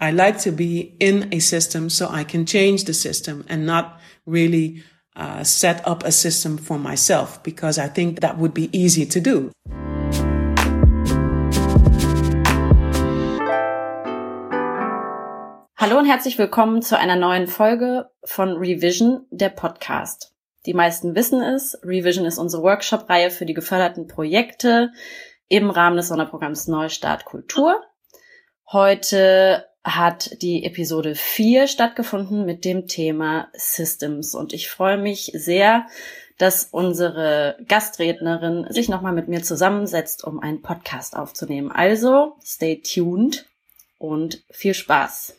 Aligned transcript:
I 0.00 0.12
like 0.12 0.38
to 0.42 0.52
be 0.52 0.94
in 1.00 1.28
a 1.32 1.40
system 1.40 1.90
so 1.90 2.08
I 2.08 2.22
can 2.22 2.46
change 2.46 2.84
the 2.84 2.94
system 2.94 3.44
and 3.48 3.66
not 3.66 3.98
really 4.26 4.84
uh, 5.16 5.42
set 5.42 5.84
up 5.88 6.04
a 6.04 6.12
system 6.12 6.56
for 6.56 6.78
myself 6.78 7.42
because 7.42 7.78
I 7.78 7.88
think 7.88 8.20
that 8.20 8.38
would 8.38 8.54
be 8.54 8.70
easy 8.70 9.06
to 9.06 9.20
do. 9.20 9.50
Hallo 15.76 15.98
und 15.98 16.06
herzlich 16.06 16.38
willkommen 16.38 16.80
zu 16.80 16.96
einer 16.96 17.16
neuen 17.16 17.48
Folge 17.48 18.08
von 18.24 18.56
Revision, 18.56 19.26
der 19.32 19.48
Podcast. 19.48 20.32
Die 20.66 20.74
meisten 20.74 21.16
wissen 21.16 21.42
es, 21.42 21.76
Revision 21.82 22.24
ist 22.24 22.38
unsere 22.38 22.62
Workshop-Reihe 22.62 23.32
für 23.32 23.46
die 23.46 23.54
geförderten 23.54 24.06
Projekte 24.06 24.92
im 25.48 25.70
Rahmen 25.70 25.96
des 25.96 26.06
Sonderprogramms 26.06 26.68
Neustart 26.68 27.24
Kultur. 27.24 27.82
Heute 28.70 29.64
hat 29.96 30.42
die 30.42 30.64
Episode 30.64 31.14
4 31.14 31.66
stattgefunden 31.66 32.44
mit 32.44 32.64
dem 32.64 32.86
Thema 32.86 33.48
Systems. 33.54 34.34
Und 34.34 34.52
ich 34.52 34.68
freue 34.68 34.98
mich 34.98 35.32
sehr, 35.34 35.86
dass 36.38 36.68
unsere 36.70 37.56
Gastrednerin 37.66 38.66
sich 38.70 38.88
nochmal 38.88 39.12
mit 39.12 39.28
mir 39.28 39.42
zusammensetzt, 39.42 40.24
um 40.24 40.40
einen 40.40 40.62
Podcast 40.62 41.16
aufzunehmen. 41.16 41.70
Also, 41.70 42.36
stay 42.42 42.80
tuned 42.80 43.46
und 43.98 44.44
viel 44.50 44.74
Spaß. 44.74 45.34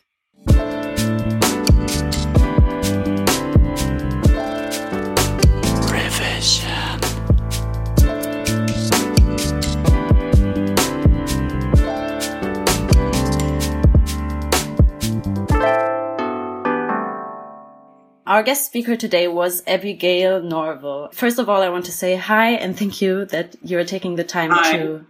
Our 18.40 18.44
guest 18.44 18.68
speaker 18.68 18.96
today 18.96 19.28
was 19.28 19.62
Abigail 19.68 20.42
Norville. 20.42 21.10
First 21.12 21.40
of 21.40 21.50
all, 21.50 21.62
I 21.62 21.68
want 21.68 21.84
to 21.88 21.92
say 21.92 22.16
hi 22.16 22.52
and 22.52 22.80
thank 22.80 23.02
you 23.02 23.26
that 23.26 23.58
you're 23.62 23.84
taking 23.84 24.16
the 24.16 24.24
time 24.24 24.52
hi. 24.52 24.78
to 24.78 25.06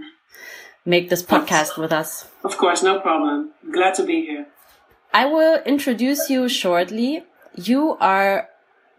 make 0.84 1.12
this 1.12 1.22
podcast 1.22 1.78
with 1.78 1.94
us. 1.94 2.28
Of 2.44 2.58
course, 2.58 2.82
no 2.82 3.00
problem. 3.00 3.52
Glad 3.72 3.94
to 3.98 4.04
be 4.04 4.26
here. 4.26 4.48
I 5.14 5.26
will 5.28 5.62
introduce 5.62 6.32
you 6.32 6.50
shortly. 6.50 7.24
You 7.54 7.98
are 8.02 8.50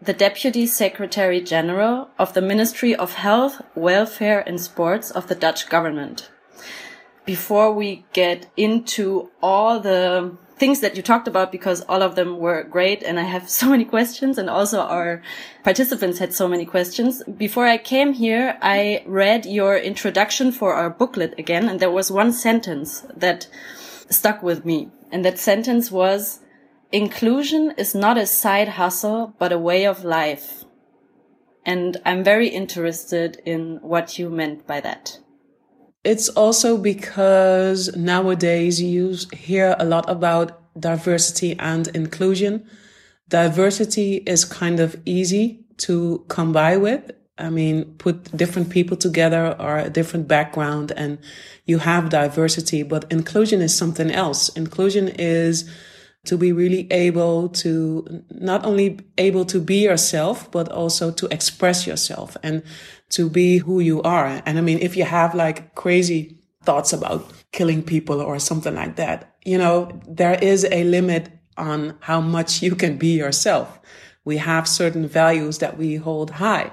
the 0.01 0.13
Deputy 0.13 0.65
Secretary 0.65 1.41
General 1.41 2.07
of 2.17 2.33
the 2.33 2.41
Ministry 2.41 2.95
of 2.95 3.15
Health, 3.15 3.61
Welfare 3.75 4.39
and 4.47 4.61
Sports 4.61 5.11
of 5.11 5.27
the 5.27 5.35
Dutch 5.35 5.67
government. 5.67 6.31
Before 7.25 7.73
we 7.73 8.05
get 8.13 8.49
into 8.55 9.29
all 9.41 9.81
the 9.81 10.37
things 10.61 10.81
that 10.81 10.95
you 10.95 11.01
talked 11.01 11.27
about 11.27 11.51
because 11.51 11.81
all 11.89 12.03
of 12.03 12.13
them 12.13 12.37
were 12.37 12.63
great 12.63 13.01
and 13.01 13.19
I 13.19 13.23
have 13.23 13.49
so 13.59 13.67
many 13.67 13.83
questions 13.83 14.37
and 14.37 14.47
also 14.47 14.79
our 14.79 15.23
participants 15.63 16.19
had 16.19 16.35
so 16.35 16.47
many 16.47 16.65
questions. 16.65 17.23
Before 17.23 17.65
I 17.65 17.79
came 17.79 18.13
here, 18.13 18.59
I 18.61 19.03
read 19.07 19.47
your 19.47 19.75
introduction 19.75 20.51
for 20.51 20.75
our 20.75 20.91
booklet 20.91 21.33
again 21.39 21.67
and 21.67 21.79
there 21.79 21.97
was 21.99 22.11
one 22.11 22.31
sentence 22.31 23.03
that 23.17 23.47
stuck 24.11 24.43
with 24.43 24.63
me. 24.63 24.91
And 25.11 25.25
that 25.25 25.39
sentence 25.39 25.89
was, 25.89 26.41
inclusion 26.91 27.73
is 27.75 27.95
not 27.95 28.19
a 28.19 28.27
side 28.27 28.69
hustle, 28.79 29.33
but 29.39 29.51
a 29.51 29.57
way 29.57 29.87
of 29.87 30.05
life. 30.05 30.63
And 31.65 31.97
I'm 32.05 32.23
very 32.23 32.49
interested 32.49 33.41
in 33.45 33.79
what 33.81 34.19
you 34.19 34.29
meant 34.29 34.67
by 34.67 34.79
that. 34.81 35.20
It's 36.03 36.29
also 36.29 36.77
because 36.77 37.95
nowadays 37.95 38.81
you 38.81 39.15
hear 39.33 39.75
a 39.77 39.85
lot 39.85 40.09
about 40.09 40.59
diversity 40.79 41.55
and 41.59 41.87
inclusion. 41.89 42.65
Diversity 43.29 44.17
is 44.25 44.43
kind 44.43 44.79
of 44.79 44.99
easy 45.05 45.63
to 45.77 46.25
come 46.27 46.51
by 46.51 46.77
with. 46.77 47.11
I 47.37 47.49
mean, 47.49 47.95
put 47.97 48.35
different 48.35 48.69
people 48.69 48.97
together 48.97 49.55
or 49.59 49.77
a 49.77 49.89
different 49.89 50.27
background 50.27 50.91
and 50.95 51.19
you 51.65 51.79
have 51.79 52.09
diversity, 52.09 52.83
but 52.83 53.11
inclusion 53.11 53.61
is 53.61 53.75
something 53.75 54.11
else. 54.11 54.49
Inclusion 54.49 55.07
is 55.07 55.69
to 56.25 56.37
be 56.37 56.51
really 56.51 56.87
able 56.91 57.49
to 57.49 58.23
not 58.29 58.63
only 58.65 58.99
able 59.17 59.45
to 59.45 59.59
be 59.59 59.83
yourself, 59.83 60.51
but 60.51 60.69
also 60.69 61.11
to 61.11 61.27
express 61.31 61.87
yourself 61.87 62.37
and 62.43 62.61
to 63.11 63.29
be 63.29 63.57
who 63.57 63.79
you 63.79 64.01
are. 64.01 64.41
And 64.45 64.57
I 64.57 64.61
mean, 64.61 64.79
if 64.79 64.95
you 64.97 65.03
have 65.03 65.35
like 65.35 65.75
crazy 65.75 66.37
thoughts 66.63 66.93
about 66.93 67.31
killing 67.51 67.83
people 67.83 68.21
or 68.21 68.39
something 68.39 68.75
like 68.75 68.95
that, 68.95 69.35
you 69.45 69.57
know, 69.57 69.99
there 70.07 70.35
is 70.35 70.65
a 70.71 70.83
limit 70.83 71.29
on 71.57 71.95
how 72.01 72.21
much 72.21 72.61
you 72.61 72.75
can 72.75 72.97
be 72.97 73.17
yourself. 73.17 73.79
We 74.23 74.37
have 74.37 74.67
certain 74.67 75.07
values 75.07 75.57
that 75.59 75.77
we 75.77 75.95
hold 75.95 76.31
high. 76.31 76.71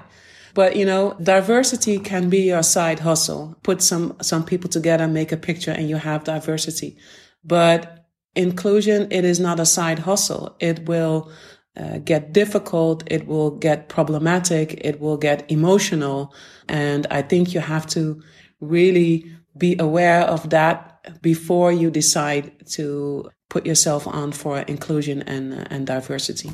But 0.53 0.75
you 0.75 0.85
know, 0.85 1.15
diversity 1.21 1.99
can 1.99 2.29
be 2.29 2.41
your 2.41 2.63
side 2.63 2.99
hustle. 2.99 3.57
Put 3.63 3.81
some, 3.81 4.15
some 4.21 4.43
people 4.43 4.69
together, 4.69 5.07
make 5.07 5.31
a 5.31 5.37
picture 5.37 5.71
and 5.71 5.89
you 5.89 5.97
have 5.97 6.23
diversity. 6.23 6.97
But 7.43 8.07
inclusion, 8.35 9.07
it 9.11 9.25
is 9.25 9.39
not 9.39 9.59
a 9.59 9.65
side 9.65 9.99
hustle. 9.99 10.55
It 10.59 10.87
will 10.87 11.31
uh, 11.79 11.99
get 11.99 12.33
difficult. 12.33 13.03
It 13.07 13.25
will 13.25 13.51
get 13.51 13.87
problematic. 13.89 14.73
It 14.83 14.99
will 14.99 15.17
get 15.17 15.49
emotional. 15.49 16.33
And 16.67 17.07
I 17.09 17.21
think 17.21 17.53
you 17.53 17.61
have 17.61 17.87
to 17.87 18.21
really 18.59 19.31
be 19.57 19.77
aware 19.79 20.21
of 20.21 20.49
that 20.49 21.21
before 21.21 21.71
you 21.71 21.89
decide 21.89 22.67
to 22.71 23.29
put 23.49 23.65
yourself 23.65 24.07
on 24.07 24.31
for 24.31 24.59
inclusion 24.59 25.21
and, 25.23 25.53
uh, 25.53 25.65
and 25.69 25.87
diversity. 25.87 26.51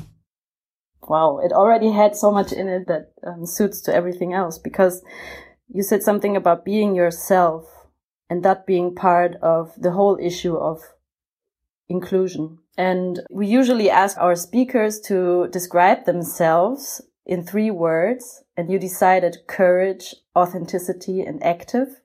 Wow, 1.08 1.38
it 1.38 1.52
already 1.52 1.92
had 1.92 2.16
so 2.16 2.32
much 2.32 2.52
in 2.52 2.68
it 2.68 2.86
that 2.88 3.12
um, 3.24 3.46
suits 3.46 3.80
to 3.82 3.94
everything 3.94 4.32
else 4.32 4.58
because 4.58 5.04
you 5.68 5.82
said 5.82 6.02
something 6.02 6.36
about 6.36 6.64
being 6.64 6.94
yourself 6.94 7.64
and 8.28 8.42
that 8.42 8.66
being 8.66 8.94
part 8.94 9.36
of 9.42 9.72
the 9.76 9.92
whole 9.92 10.18
issue 10.20 10.56
of 10.56 10.80
inclusion. 11.88 12.58
And 12.76 13.20
we 13.30 13.46
usually 13.46 13.90
ask 13.90 14.18
our 14.18 14.36
speakers 14.36 15.00
to 15.02 15.48
describe 15.50 16.04
themselves 16.04 17.00
in 17.24 17.42
three 17.42 17.70
words. 17.70 18.42
And 18.56 18.70
you 18.70 18.78
decided 18.78 19.46
courage, 19.46 20.14
authenticity, 20.34 21.20
and 21.20 21.42
active. 21.42 22.00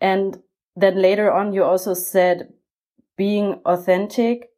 And 0.00 0.42
then 0.74 1.00
later 1.00 1.30
on, 1.30 1.52
you 1.52 1.64
also 1.64 1.94
said 1.94 2.52
being 3.16 3.60
authentic 3.64 4.50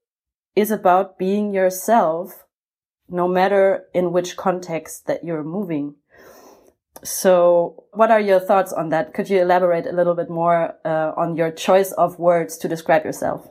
is 0.57 0.71
about 0.71 1.19
being 1.19 1.53
yourself, 1.53 2.45
no 3.09 3.27
matter 3.29 3.85
in 3.93 4.13
which 4.13 4.37
context 4.37 5.07
that 5.07 5.25
you're 5.25 5.45
moving. 5.45 5.97
So 7.03 7.85
what 7.93 8.11
are 8.11 8.21
your 8.21 8.41
thoughts 8.41 8.73
on 8.73 8.89
that? 8.91 9.13
Could 9.13 9.29
you 9.29 9.43
elaborate 9.43 9.87
a 9.87 9.93
little 9.93 10.15
bit 10.15 10.31
more 10.31 10.77
uh, 10.85 11.13
on 11.17 11.37
your 11.37 11.51
choice 11.51 11.93
of 11.93 12.19
words 12.19 12.57
to 12.59 12.69
describe 12.69 13.05
yourself? 13.05 13.49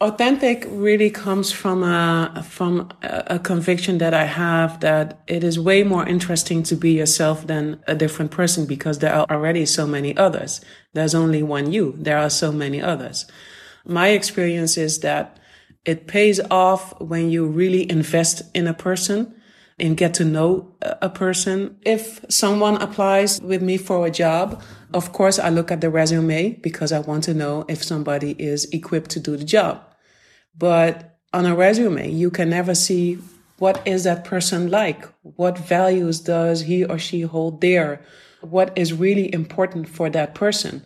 Authentic 0.00 0.64
really 0.70 1.10
comes 1.10 1.50
from 1.50 1.82
a 1.82 2.44
from 2.48 2.88
a 3.02 3.38
conviction 3.38 3.98
that 3.98 4.14
I 4.14 4.24
have 4.24 4.80
that 4.80 5.20
it 5.26 5.42
is 5.42 5.58
way 5.58 5.82
more 5.82 6.06
interesting 6.06 6.62
to 6.64 6.76
be 6.76 6.92
yourself 6.92 7.46
than 7.46 7.82
a 7.86 7.94
different 7.94 8.30
person 8.30 8.66
because 8.66 9.00
there 9.00 9.12
are 9.12 9.26
already 9.30 9.66
so 9.66 9.86
many 9.86 10.16
others. 10.16 10.60
There's 10.94 11.14
only 11.14 11.42
one 11.42 11.72
you. 11.72 11.94
There 11.98 12.18
are 12.18 12.30
so 12.30 12.52
many 12.52 12.80
others. 12.80 13.26
My 13.84 14.08
experience 14.08 14.76
is 14.76 15.00
that 15.00 15.38
it 15.84 16.06
pays 16.06 16.40
off 16.50 17.00
when 17.00 17.30
you 17.30 17.46
really 17.46 17.90
invest 17.90 18.42
in 18.54 18.66
a 18.66 18.74
person 18.74 19.34
and 19.80 19.96
get 19.96 20.14
to 20.14 20.24
know 20.24 20.74
a 20.82 21.08
person. 21.08 21.76
If 21.82 22.24
someone 22.28 22.76
applies 22.76 23.40
with 23.40 23.62
me 23.62 23.78
for 23.78 24.06
a 24.06 24.10
job, 24.10 24.62
of 24.92 25.12
course, 25.12 25.38
I 25.38 25.50
look 25.50 25.70
at 25.70 25.80
the 25.80 25.90
resume 25.90 26.54
because 26.62 26.92
I 26.92 26.98
want 26.98 27.24
to 27.24 27.34
know 27.34 27.64
if 27.68 27.82
somebody 27.82 28.32
is 28.32 28.66
equipped 28.72 29.10
to 29.12 29.20
do 29.20 29.36
the 29.36 29.44
job. 29.44 29.87
But 30.58 31.18
on 31.32 31.46
a 31.46 31.54
resume, 31.54 32.10
you 32.10 32.30
can 32.30 32.50
never 32.50 32.74
see 32.74 33.18
what 33.58 33.86
is 33.86 34.04
that 34.04 34.24
person 34.24 34.70
like? 34.70 35.06
What 35.22 35.58
values 35.58 36.20
does 36.20 36.62
he 36.62 36.84
or 36.84 36.98
she 36.98 37.22
hold 37.22 37.60
there? 37.60 38.00
What 38.40 38.72
is 38.76 38.92
really 38.92 39.32
important 39.32 39.88
for 39.88 40.08
that 40.10 40.34
person? 40.34 40.84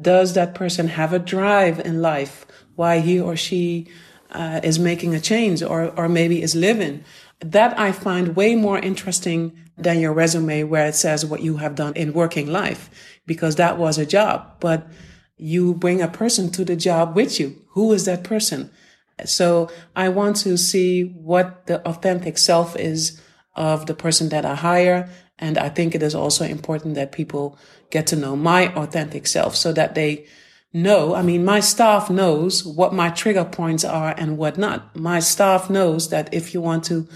Does 0.00 0.34
that 0.34 0.54
person 0.54 0.88
have 0.88 1.12
a 1.12 1.18
drive 1.18 1.80
in 1.80 2.02
life? 2.02 2.46
Why 2.76 3.00
he 3.00 3.18
or 3.18 3.36
she 3.36 3.88
uh, 4.30 4.60
is 4.62 4.78
making 4.78 5.14
a 5.14 5.20
change 5.20 5.62
or, 5.62 5.88
or 5.98 6.08
maybe 6.08 6.42
is 6.42 6.54
living? 6.54 7.04
That 7.40 7.78
I 7.78 7.92
find 7.92 8.36
way 8.36 8.54
more 8.54 8.78
interesting 8.78 9.58
than 9.78 9.98
your 9.98 10.12
resume 10.12 10.64
where 10.64 10.86
it 10.86 10.94
says 10.94 11.24
what 11.24 11.42
you 11.42 11.56
have 11.56 11.74
done 11.74 11.94
in 11.94 12.12
working 12.12 12.46
life 12.46 12.90
because 13.26 13.56
that 13.56 13.78
was 13.78 13.96
a 13.96 14.06
job. 14.06 14.56
But 14.60 14.86
you 15.38 15.72
bring 15.72 16.02
a 16.02 16.08
person 16.08 16.50
to 16.50 16.66
the 16.66 16.76
job 16.76 17.16
with 17.16 17.40
you. 17.40 17.62
Who 17.70 17.92
is 17.92 18.04
that 18.04 18.24
person? 18.24 18.70
So 19.28 19.70
I 19.94 20.08
want 20.08 20.36
to 20.36 20.56
see 20.56 21.04
what 21.04 21.66
the 21.66 21.86
authentic 21.86 22.38
self 22.38 22.76
is 22.76 23.20
of 23.54 23.86
the 23.86 23.94
person 23.94 24.28
that 24.30 24.44
I 24.44 24.54
hire. 24.54 25.10
And 25.38 25.58
I 25.58 25.68
think 25.68 25.94
it 25.94 26.02
is 26.02 26.14
also 26.14 26.44
important 26.44 26.94
that 26.94 27.12
people 27.12 27.58
get 27.90 28.06
to 28.08 28.16
know 28.16 28.36
my 28.36 28.72
authentic 28.74 29.26
self 29.26 29.56
so 29.56 29.72
that 29.72 29.94
they 29.94 30.26
know, 30.72 31.14
I 31.14 31.22
mean, 31.22 31.44
my 31.44 31.60
staff 31.60 32.10
knows 32.10 32.64
what 32.64 32.94
my 32.94 33.10
trigger 33.10 33.44
points 33.44 33.84
are 33.84 34.14
and 34.16 34.38
what 34.38 34.56
not. 34.56 34.94
My 34.94 35.18
staff 35.18 35.68
knows 35.68 36.10
that 36.10 36.32
if 36.32 36.54
you 36.54 36.60
want 36.60 36.84
to 36.84 37.08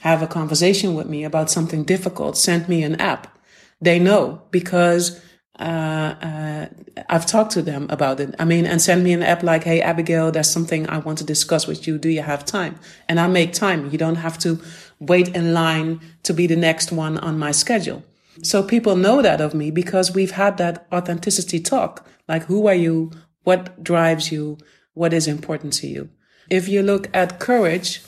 have 0.00 0.22
a 0.22 0.26
conversation 0.26 0.94
with 0.94 1.08
me 1.08 1.24
about 1.24 1.50
something 1.50 1.84
difficult, 1.84 2.36
send 2.36 2.68
me 2.68 2.82
an 2.82 3.00
app. 3.00 3.38
They 3.80 3.98
know 3.98 4.42
because 4.50 5.20
uh, 5.58 6.14
uh, 6.20 6.66
I've 7.08 7.26
talked 7.26 7.52
to 7.52 7.62
them 7.62 7.86
about 7.90 8.20
it. 8.20 8.34
I 8.38 8.44
mean, 8.44 8.66
and 8.66 8.82
send 8.82 9.04
me 9.04 9.12
an 9.12 9.22
app 9.22 9.42
like, 9.42 9.64
Hey, 9.64 9.80
Abigail, 9.80 10.32
there's 10.32 10.50
something 10.50 10.88
I 10.88 10.98
want 10.98 11.18
to 11.18 11.24
discuss 11.24 11.66
with 11.66 11.86
you. 11.86 11.98
Do 11.98 12.08
you 12.08 12.22
have 12.22 12.44
time? 12.44 12.78
And 13.08 13.20
I 13.20 13.28
make 13.28 13.52
time. 13.52 13.90
You 13.90 13.98
don't 13.98 14.16
have 14.16 14.38
to 14.40 14.60
wait 14.98 15.34
in 15.34 15.52
line 15.52 16.00
to 16.24 16.32
be 16.34 16.46
the 16.46 16.56
next 16.56 16.90
one 16.90 17.18
on 17.18 17.38
my 17.38 17.52
schedule. 17.52 18.02
So 18.42 18.62
people 18.62 18.96
know 18.96 19.22
that 19.22 19.40
of 19.40 19.54
me 19.54 19.70
because 19.70 20.12
we've 20.12 20.32
had 20.32 20.56
that 20.58 20.86
authenticity 20.92 21.60
talk. 21.60 22.06
Like, 22.26 22.44
who 22.44 22.66
are 22.66 22.74
you? 22.74 23.12
What 23.44 23.84
drives 23.84 24.32
you? 24.32 24.58
What 24.94 25.12
is 25.12 25.28
important 25.28 25.72
to 25.74 25.86
you? 25.86 26.08
If 26.50 26.68
you 26.68 26.82
look 26.82 27.08
at 27.14 27.38
courage, 27.38 28.02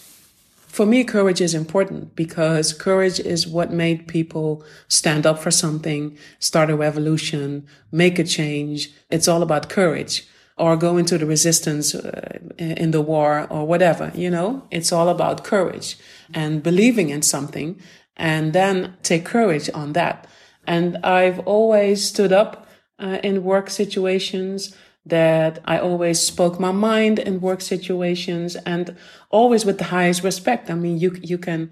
for 0.77 0.85
me, 0.85 1.05
courage 1.05 1.41
is 1.41 1.55
important 1.55 2.15
because 2.15 2.75
courage 2.75 3.19
is 3.19 3.47
what 3.47 3.73
made 3.73 4.07
people 4.07 4.63
stand 4.89 5.25
up 5.25 5.39
for 5.39 5.51
something, 5.51 6.19
start 6.39 6.69
a 6.69 6.77
revolution, 6.77 7.67
make 7.91 8.19
a 8.19 8.25
change. 8.25 8.91
It's 9.11 9.27
all 9.27 9.41
about 9.41 9.71
courage 9.71 10.29
or 10.59 10.77
go 10.77 10.99
into 10.99 11.17
the 11.17 11.25
resistance 11.25 11.95
uh, 11.95 12.39
in 12.59 12.91
the 12.91 13.01
war 13.01 13.47
or 13.49 13.67
whatever, 13.67 14.13
you 14.15 14.29
know, 14.29 14.67
it's 14.71 14.93
all 14.93 15.09
about 15.09 15.45
courage 15.45 15.97
and 16.35 16.63
believing 16.63 17.09
in 17.09 17.23
something 17.23 17.81
and 18.15 18.53
then 18.53 18.99
take 19.03 19.25
courage 19.25 19.71
on 19.73 19.95
that. 19.95 20.27
And 20.67 20.99
I've 20.99 21.39
always 21.41 22.07
stood 22.07 22.35
up 22.35 22.67
uh, 22.99 23.19
in 23.23 23.45
work 23.45 23.71
situations 23.71 24.77
that 25.07 25.61
I 25.65 25.79
always 25.79 26.21
spoke 26.21 26.59
my 26.59 26.73
mind 26.73 27.19
in 27.19 27.41
work 27.41 27.61
situations 27.61 28.57
and 28.57 28.97
always 29.31 29.65
with 29.65 29.79
the 29.79 29.85
highest 29.85 30.25
respect. 30.25 30.69
I 30.71 30.75
mean, 30.75 30.99
you, 30.99 31.17
you 31.23 31.39
can, 31.39 31.71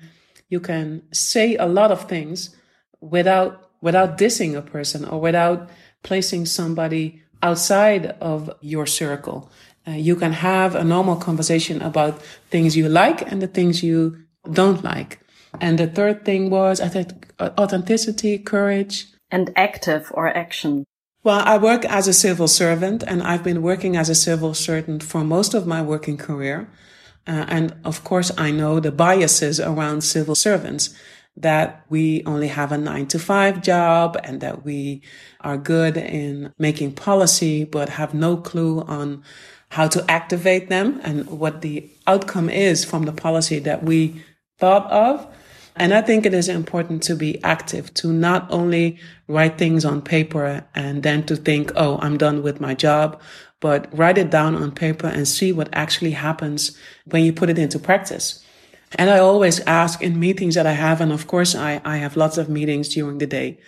you 0.48 0.60
can 0.60 1.02
say 1.12 1.56
a 1.56 1.66
lot 1.66 1.90
of 1.90 2.08
things 2.08 2.54
without, 3.00 3.70
without 3.81 4.16
dissing 4.16 4.56
a 4.56 4.62
person 4.62 5.04
or 5.04 5.20
without 5.20 5.69
placing 6.02 6.46
somebody 6.46 7.22
outside 7.42 8.06
of 8.20 8.50
your 8.60 8.86
circle. 8.86 9.50
Uh, 9.87 9.90
you 9.90 10.16
can 10.16 10.32
have 10.32 10.75
a 10.75 10.84
normal 10.84 11.16
conversation 11.16 11.82
about 11.82 12.22
things 12.50 12.76
you 12.76 12.88
like 12.88 13.20
and 13.30 13.42
the 13.42 13.48
things 13.48 13.82
you 13.82 14.16
don't 14.52 14.82
like. 14.84 15.20
And 15.60 15.78
the 15.78 15.87
third 15.87 16.25
thing 16.25 16.50
was, 16.50 16.80
I 16.80 16.88
think, 16.88 17.32
authenticity, 17.40 18.38
courage. 18.38 19.06
And 19.30 19.52
active 19.56 20.10
or 20.14 20.28
action. 20.28 20.84
Well, 21.25 21.43
I 21.43 21.56
work 21.56 21.87
as 21.87 22.06
a 22.06 22.12
civil 22.12 22.49
servant 22.49 23.03
and 23.03 23.23
I've 23.23 23.43
been 23.43 23.62
working 23.62 23.97
as 23.97 24.11
a 24.11 24.15
civil 24.15 24.53
servant 24.53 25.03
for 25.03 25.25
most 25.25 25.55
of 25.55 25.67
my 25.67 25.81
working 25.81 26.19
career. 26.19 26.69
Uh, 27.26 27.47
and 27.49 27.75
of 27.82 28.05
course, 28.05 28.31
I 28.37 28.50
know 28.50 28.79
the 28.79 28.93
biases 28.93 29.59
around 29.59 30.03
civil 30.03 30.35
servants 30.35 30.94
that 31.35 31.87
we 31.88 32.23
only 32.26 32.49
have 32.49 32.73
a 32.73 32.76
nine 32.76 33.06
to 33.06 33.19
five 33.19 33.62
job 33.62 34.19
and 34.23 34.43
that 34.43 34.67
we 34.67 35.00
are 35.41 35.56
good 35.56 35.97
in 35.97 36.53
making 36.59 36.93
policy, 36.93 37.65
but 37.65 37.88
have 37.88 38.12
no 38.12 38.37
clue 38.37 38.82
on 38.82 39.25
how 39.71 39.88
to 39.88 40.05
activate 40.11 40.69
them 40.69 41.00
and 41.05 41.26
what 41.26 41.62
the 41.62 41.91
outcome 42.06 42.50
is 42.50 42.85
from 42.85 43.05
the 43.05 43.12
policy 43.12 43.59
that 43.61 43.82
we 43.82 44.23
thought 44.59 44.91
of. 44.93 45.26
And 45.76 45.93
I 45.93 46.03
think 46.03 46.25
it 46.25 46.35
is 46.35 46.49
important 46.49 47.03
to 47.05 47.17
be 47.17 47.43
active, 47.43 47.93
to 47.94 48.12
not 48.12 48.47
only 48.50 48.99
write 49.26 49.59
things 49.59 49.85
on 49.85 50.03
paper 50.03 50.65
and 50.75 51.03
then 51.03 51.25
to 51.25 51.35
think, 51.37 51.73
oh, 51.75 51.99
I'm 52.00 52.17
done 52.17 52.43
with 52.43 52.61
my 52.61 52.75
job, 52.75 53.21
but 53.61 53.88
write 53.97 54.19
it 54.19 54.31
down 54.31 54.55
on 54.55 54.71
paper 54.71 55.09
and 55.09 55.26
see 55.26 55.50
what 55.50 55.69
actually 55.73 56.12
happens 56.12 56.79
when 57.06 57.25
you 57.25 57.32
put 57.32 57.50
it 57.50 57.59
into 57.59 57.79
practice. 57.79 58.44
And 58.97 59.11
I 59.11 59.19
always 59.19 59.59
ask 59.61 60.00
in 60.00 60.21
meetings 60.21 60.55
that 60.55 60.67
I 60.67 60.73
have, 60.73 61.00
and 61.00 61.11
of 61.11 61.26
course 61.26 61.56
I, 61.56 61.81
I 61.85 61.97
have 61.97 62.17
lots 62.17 62.38
of 62.38 62.49
meetings 62.49 62.91
during 62.91 63.19
the 63.19 63.26
day. 63.26 63.59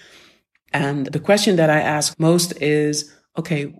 And 0.73 1.07
the 1.07 1.19
question 1.19 1.57
that 1.57 1.71
I 1.71 1.81
ask 1.81 2.19
most 2.21 2.61
is, 2.63 3.13
okay, 3.37 3.75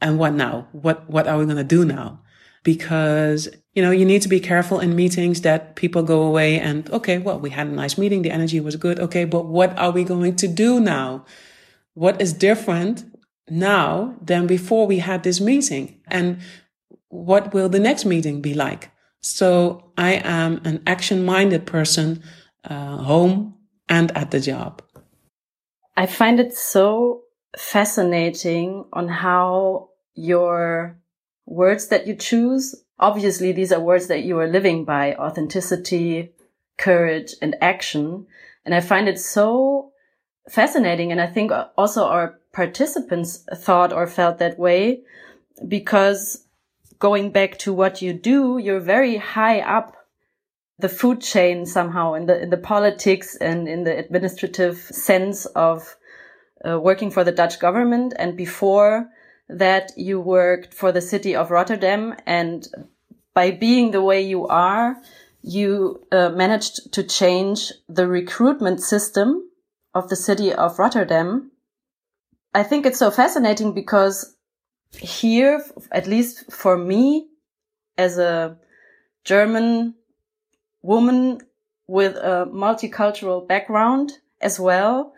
and 0.00 0.18
what 0.18 0.34
now? 0.34 0.68
What, 0.70 1.08
what 1.10 1.26
are 1.26 1.38
we 1.38 1.46
going 1.46 1.56
to 1.56 1.64
do 1.64 1.84
now? 1.84 2.20
Because 2.62 3.48
you 3.74 3.82
know, 3.82 3.90
you 3.90 4.04
need 4.04 4.22
to 4.22 4.28
be 4.28 4.40
careful 4.40 4.80
in 4.80 4.94
meetings 4.94 5.40
that 5.42 5.76
people 5.76 6.02
go 6.02 6.22
away 6.22 6.60
and, 6.60 6.90
okay, 6.90 7.18
well, 7.18 7.38
we 7.38 7.50
had 7.50 7.66
a 7.66 7.70
nice 7.70 7.96
meeting. 7.96 8.22
The 8.22 8.30
energy 8.30 8.60
was 8.60 8.76
good. 8.76 9.00
Okay. 9.00 9.24
But 9.24 9.46
what 9.46 9.76
are 9.78 9.90
we 9.90 10.04
going 10.04 10.36
to 10.36 10.48
do 10.48 10.78
now? 10.78 11.24
What 11.94 12.20
is 12.20 12.32
different 12.32 13.04
now 13.48 14.14
than 14.20 14.46
before 14.46 14.86
we 14.86 14.98
had 14.98 15.22
this 15.22 15.40
meeting? 15.40 16.00
And 16.08 16.38
what 17.08 17.54
will 17.54 17.68
the 17.68 17.80
next 17.80 18.04
meeting 18.04 18.42
be 18.42 18.52
like? 18.52 18.90
So 19.20 19.92
I 19.96 20.14
am 20.24 20.60
an 20.64 20.82
action 20.86 21.24
minded 21.24 21.66
person, 21.66 22.22
uh, 22.64 22.96
home 22.98 23.54
and 23.88 24.14
at 24.16 24.30
the 24.30 24.40
job. 24.40 24.82
I 25.96 26.06
find 26.06 26.40
it 26.40 26.54
so 26.54 27.22
fascinating 27.56 28.84
on 28.92 29.08
how 29.08 29.90
your 30.14 30.98
words 31.46 31.88
that 31.88 32.06
you 32.06 32.14
choose 32.14 32.82
obviously 33.02 33.52
these 33.52 33.72
are 33.72 33.80
words 33.80 34.06
that 34.06 34.22
you 34.22 34.38
are 34.38 34.46
living 34.46 34.84
by 34.84 35.14
authenticity, 35.16 36.32
courage 36.78 37.34
and 37.42 37.56
action. 37.60 38.26
And 38.64 38.74
I 38.74 38.80
find 38.80 39.08
it 39.08 39.18
so 39.18 39.92
fascinating. 40.48 41.10
And 41.10 41.20
I 41.20 41.26
think 41.26 41.50
also 41.76 42.04
our 42.04 42.38
participants 42.52 43.44
thought 43.54 43.92
or 43.92 44.06
felt 44.06 44.38
that 44.38 44.58
way 44.58 45.02
because 45.66 46.46
going 47.00 47.32
back 47.32 47.58
to 47.58 47.72
what 47.72 48.00
you 48.00 48.12
do, 48.12 48.58
you're 48.58 48.80
very 48.80 49.16
high 49.16 49.60
up 49.60 49.96
the 50.78 50.88
food 50.88 51.20
chain 51.20 51.66
somehow 51.66 52.14
in 52.14 52.26
the, 52.26 52.40
in 52.40 52.50
the 52.50 52.56
politics 52.56 53.36
and 53.36 53.68
in 53.68 53.84
the 53.84 53.96
administrative 53.96 54.78
sense 54.78 55.46
of 55.46 55.96
uh, 56.64 56.78
working 56.78 57.10
for 57.10 57.24
the 57.24 57.32
Dutch 57.32 57.58
government. 57.58 58.14
And 58.16 58.36
before 58.36 59.08
that, 59.58 59.92
you 59.96 60.20
worked 60.20 60.74
for 60.74 60.92
the 60.92 61.00
city 61.00 61.34
of 61.34 61.50
Rotterdam 61.50 62.14
and 62.26 62.66
by 63.34 63.50
being 63.50 63.90
the 63.90 64.02
way 64.02 64.22
you 64.22 64.46
are, 64.46 64.96
you 65.42 66.04
uh, 66.12 66.30
managed 66.30 66.92
to 66.92 67.02
change 67.02 67.72
the 67.88 68.06
recruitment 68.06 68.80
system 68.80 69.48
of 69.94 70.08
the 70.08 70.16
city 70.16 70.52
of 70.52 70.78
Rotterdam. 70.78 71.50
I 72.54 72.62
think 72.62 72.86
it's 72.86 72.98
so 72.98 73.10
fascinating 73.10 73.72
because 73.72 74.36
here, 74.98 75.64
at 75.90 76.06
least 76.06 76.52
for 76.52 76.76
me, 76.76 77.28
as 77.96 78.18
a 78.18 78.58
German 79.24 79.94
woman 80.82 81.40
with 81.86 82.16
a 82.16 82.46
multicultural 82.52 83.46
background 83.46 84.12
as 84.40 84.60
well, 84.60 85.14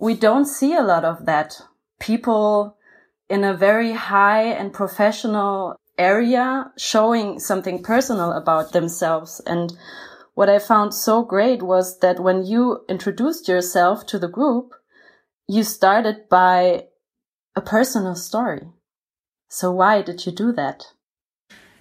we 0.00 0.14
don't 0.14 0.46
see 0.46 0.74
a 0.74 0.82
lot 0.82 1.04
of 1.04 1.26
that. 1.26 1.60
People 1.98 2.77
in 3.28 3.44
a 3.44 3.56
very 3.56 3.92
high 3.92 4.44
and 4.44 4.72
professional 4.72 5.76
area 5.98 6.70
showing 6.76 7.38
something 7.38 7.82
personal 7.82 8.32
about 8.32 8.72
themselves. 8.72 9.40
And 9.46 9.72
what 10.34 10.48
I 10.48 10.58
found 10.58 10.94
so 10.94 11.22
great 11.24 11.62
was 11.62 11.98
that 11.98 12.20
when 12.20 12.44
you 12.44 12.84
introduced 12.88 13.48
yourself 13.48 14.06
to 14.06 14.18
the 14.18 14.28
group, 14.28 14.74
you 15.48 15.64
started 15.64 16.28
by 16.28 16.84
a 17.56 17.60
personal 17.60 18.14
story. 18.14 18.62
So 19.48 19.72
why 19.72 20.02
did 20.02 20.26
you 20.26 20.32
do 20.32 20.52
that? 20.52 20.86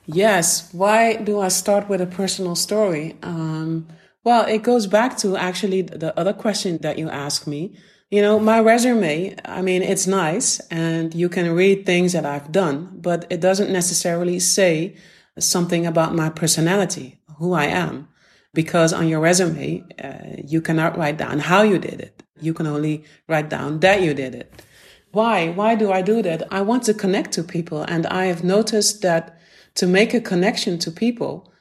Yes. 0.06 0.74
Why 0.74 1.18
do 1.18 1.40
I 1.40 1.50
start 1.50 1.90
with 1.90 2.02
a 2.02 2.08
personal 2.08 2.56
story? 2.56 3.18
Um, 3.22 3.88
well, 4.24 4.46
it 4.46 4.64
goes 4.64 4.88
back 4.88 5.18
to 5.20 5.38
actually 5.38 5.82
the 5.82 6.18
other 6.18 6.34
question 6.34 6.80
that 6.80 6.98
you 6.98 7.10
asked 7.10 7.46
me 7.46 7.78
you 8.10 8.22
know, 8.22 8.40
my 8.40 8.60
resume, 8.62 9.36
I 9.44 9.62
mean, 9.62 9.82
it's 9.82 10.08
nice 10.08 10.60
and 10.72 11.14
you 11.14 11.28
can 11.28 11.54
read 11.54 11.86
things 11.86 12.14
that 12.14 12.26
I've 12.26 12.52
done, 12.52 12.90
but 13.02 13.26
it 13.30 13.42
doesn't 13.42 13.72
necessarily 13.72 14.40
say 14.40 14.96
something 15.38 15.86
about 15.86 16.16
my 16.16 16.30
personality, 16.30 17.20
who 17.38 17.54
I 17.54 17.66
am. 17.66 18.08
Because 18.54 18.94
on 18.94 19.08
your 19.08 19.20
resume, 19.20 19.84
uh, 20.02 20.42
you 20.44 20.62
cannot 20.62 20.98
write 20.98 21.18
down 21.18 21.40
how 21.40 21.64
you 21.64 21.78
did 21.78 22.00
it. 22.00 22.24
You 22.40 22.54
can 22.54 22.66
only 22.66 23.04
write 23.28 23.50
down 23.50 23.82
that 23.82 24.02
you 24.02 24.14
did 24.14 24.34
it. 24.34 24.64
Why? 25.12 25.50
Why 25.50 25.76
do 25.76 25.92
I 25.92 26.02
do 26.02 26.22
that? 26.22 26.52
I 26.52 26.62
want 26.62 26.84
to 26.84 26.94
connect 26.94 27.34
to 27.34 27.44
people. 27.44 27.84
And 27.84 28.06
I 28.08 28.26
have 28.26 28.44
noticed 28.44 29.02
that 29.02 29.38
to 29.76 29.86
make 29.86 30.14
a 30.14 30.22
connection 30.22 30.80
to 30.80 30.92
people, 30.92 31.52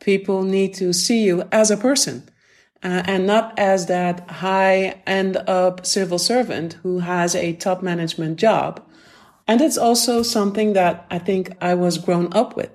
people 0.00 0.42
need 0.42 0.74
to 0.74 0.92
see 0.92 1.22
you 1.22 1.42
as 1.52 1.70
a 1.70 1.76
person 1.76 2.28
uh, 2.82 3.02
and 3.06 3.26
not 3.26 3.58
as 3.58 3.86
that 3.86 4.28
high 4.28 5.00
end 5.06 5.36
up 5.46 5.86
civil 5.86 6.18
servant 6.18 6.74
who 6.82 6.98
has 7.00 7.34
a 7.34 7.52
top 7.54 7.82
management 7.82 8.38
job. 8.38 8.82
And 9.46 9.60
it's 9.60 9.78
also 9.78 10.22
something 10.22 10.72
that 10.72 11.06
I 11.10 11.18
think 11.18 11.52
I 11.60 11.74
was 11.74 11.98
grown 11.98 12.32
up 12.32 12.56
with. 12.56 12.70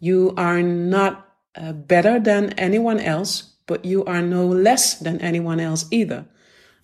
You 0.00 0.34
are 0.36 0.62
not 0.62 1.28
uh, 1.54 1.72
better 1.72 2.18
than 2.18 2.52
anyone 2.54 2.98
else, 2.98 3.52
but 3.66 3.84
you 3.84 4.04
are 4.04 4.22
no 4.22 4.46
less 4.46 4.94
than 4.94 5.20
anyone 5.20 5.60
else 5.60 5.86
either. 5.90 6.24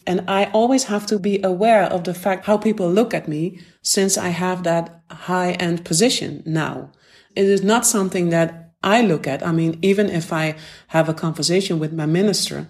And 0.07 0.25
I 0.29 0.47
always 0.53 0.85
have 0.85 1.07
to 1.07 1.19
be 1.19 1.43
aware 1.43 1.85
of 1.85 2.05
the 2.05 2.15
fact 2.15 2.47
how 2.47 2.57
people 2.57 2.91
look 2.91 3.13
at 3.13 3.29
me 3.29 3.61
since 3.83 4.17
I 4.17 4.29
have 4.29 4.63
that 4.63 5.03
high 5.11 5.53
end 5.53 5.85
position 5.85 6.43
now. 6.47 6.93
It 7.37 7.45
is 7.45 7.63
not 7.63 7.87
something 7.87 8.31
that 8.31 8.68
I 8.83 9.03
look 9.03 9.27
at. 9.27 9.45
I 9.47 9.53
mean, 9.53 9.79
even 9.83 10.09
if 10.09 10.33
I 10.33 10.57
have 10.89 11.09
a 11.09 11.15
conversation 11.15 11.79
with 11.79 11.93
my 11.93 12.07
minister, 12.07 12.69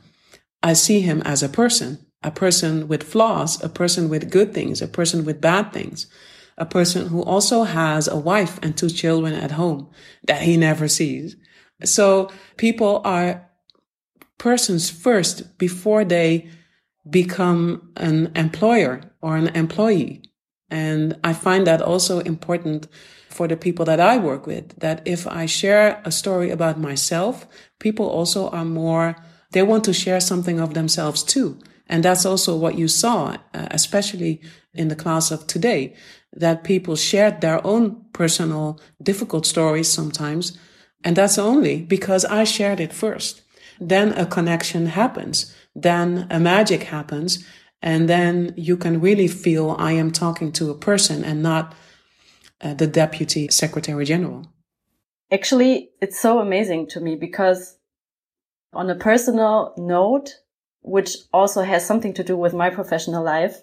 I 0.62 0.72
see 0.72 1.00
him 1.00 1.22
as 1.22 1.42
a 1.42 1.48
person, 1.48 2.04
a 2.22 2.30
person 2.30 2.88
with 2.88 3.02
flaws, 3.02 3.62
a 3.62 3.68
person 3.68 4.08
with 4.08 4.30
good 4.30 4.54
things, 4.54 4.82
a 4.82 4.88
person 4.88 5.24
with 5.24 5.40
bad 5.40 5.72
things, 5.72 6.06
a 6.56 6.66
person 6.66 7.08
who 7.08 7.22
also 7.22 7.62
has 7.64 8.08
a 8.08 8.16
wife 8.16 8.58
and 8.62 8.76
two 8.76 8.90
children 8.90 9.34
at 9.34 9.52
home 9.52 9.88
that 10.24 10.42
he 10.42 10.56
never 10.56 10.88
sees. 10.88 11.36
So 11.84 12.30
people 12.56 13.00
are 13.04 13.48
persons 14.38 14.90
first 14.90 15.58
before 15.58 16.04
they 16.04 16.48
become 17.08 17.92
an 17.96 18.32
employer 18.34 19.02
or 19.20 19.36
an 19.36 19.48
employee. 19.48 20.22
And 20.70 21.18
I 21.24 21.32
find 21.32 21.66
that 21.66 21.80
also 21.80 22.20
important 22.20 22.88
for 23.28 23.48
the 23.48 23.56
people 23.56 23.84
that 23.84 24.00
I 24.00 24.18
work 24.18 24.46
with, 24.46 24.78
that 24.80 25.02
if 25.04 25.26
I 25.26 25.46
share 25.46 26.00
a 26.04 26.10
story 26.10 26.50
about 26.50 26.78
myself, 26.78 27.46
people 27.78 28.06
also 28.06 28.50
are 28.50 28.64
more, 28.64 29.16
they 29.52 29.62
want 29.62 29.84
to 29.84 29.92
share 29.92 30.20
something 30.20 30.60
of 30.60 30.74
themselves 30.74 31.22
too. 31.22 31.58
And 31.88 32.04
that's 32.04 32.26
also 32.26 32.56
what 32.56 32.76
you 32.76 32.88
saw, 32.88 33.36
uh, 33.54 33.68
especially 33.70 34.42
in 34.74 34.88
the 34.88 34.96
class 34.96 35.30
of 35.30 35.46
today, 35.46 35.94
that 36.32 36.64
people 36.64 36.96
shared 36.96 37.40
their 37.40 37.66
own 37.66 38.04
personal 38.12 38.80
difficult 39.02 39.46
stories 39.46 39.90
sometimes. 39.90 40.58
And 41.04 41.16
that's 41.16 41.38
only 41.38 41.82
because 41.82 42.24
I 42.24 42.44
shared 42.44 42.80
it 42.80 42.92
first. 42.92 43.42
Then 43.80 44.12
a 44.12 44.26
connection 44.26 44.86
happens. 44.86 45.54
Then 45.74 46.26
a 46.30 46.38
magic 46.38 46.84
happens. 46.84 47.44
And 47.80 48.08
then 48.08 48.52
you 48.56 48.76
can 48.76 49.00
really 49.00 49.28
feel 49.28 49.76
I 49.78 49.92
am 49.92 50.10
talking 50.10 50.52
to 50.52 50.70
a 50.70 50.78
person 50.78 51.24
and 51.24 51.42
not 51.42 51.74
uh, 52.60 52.74
the 52.74 52.86
deputy 52.86 53.48
secretary 53.48 54.04
general. 54.04 54.52
Actually, 55.30 55.90
it's 56.00 56.18
so 56.18 56.38
amazing 56.38 56.88
to 56.88 57.00
me 57.00 57.16
because 57.16 57.76
on 58.72 58.90
a 58.90 58.94
personal 58.94 59.74
note, 59.76 60.36
which 60.80 61.16
also 61.32 61.62
has 61.62 61.86
something 61.86 62.14
to 62.14 62.24
do 62.24 62.36
with 62.36 62.54
my 62.54 62.70
professional 62.70 63.24
life, 63.24 63.62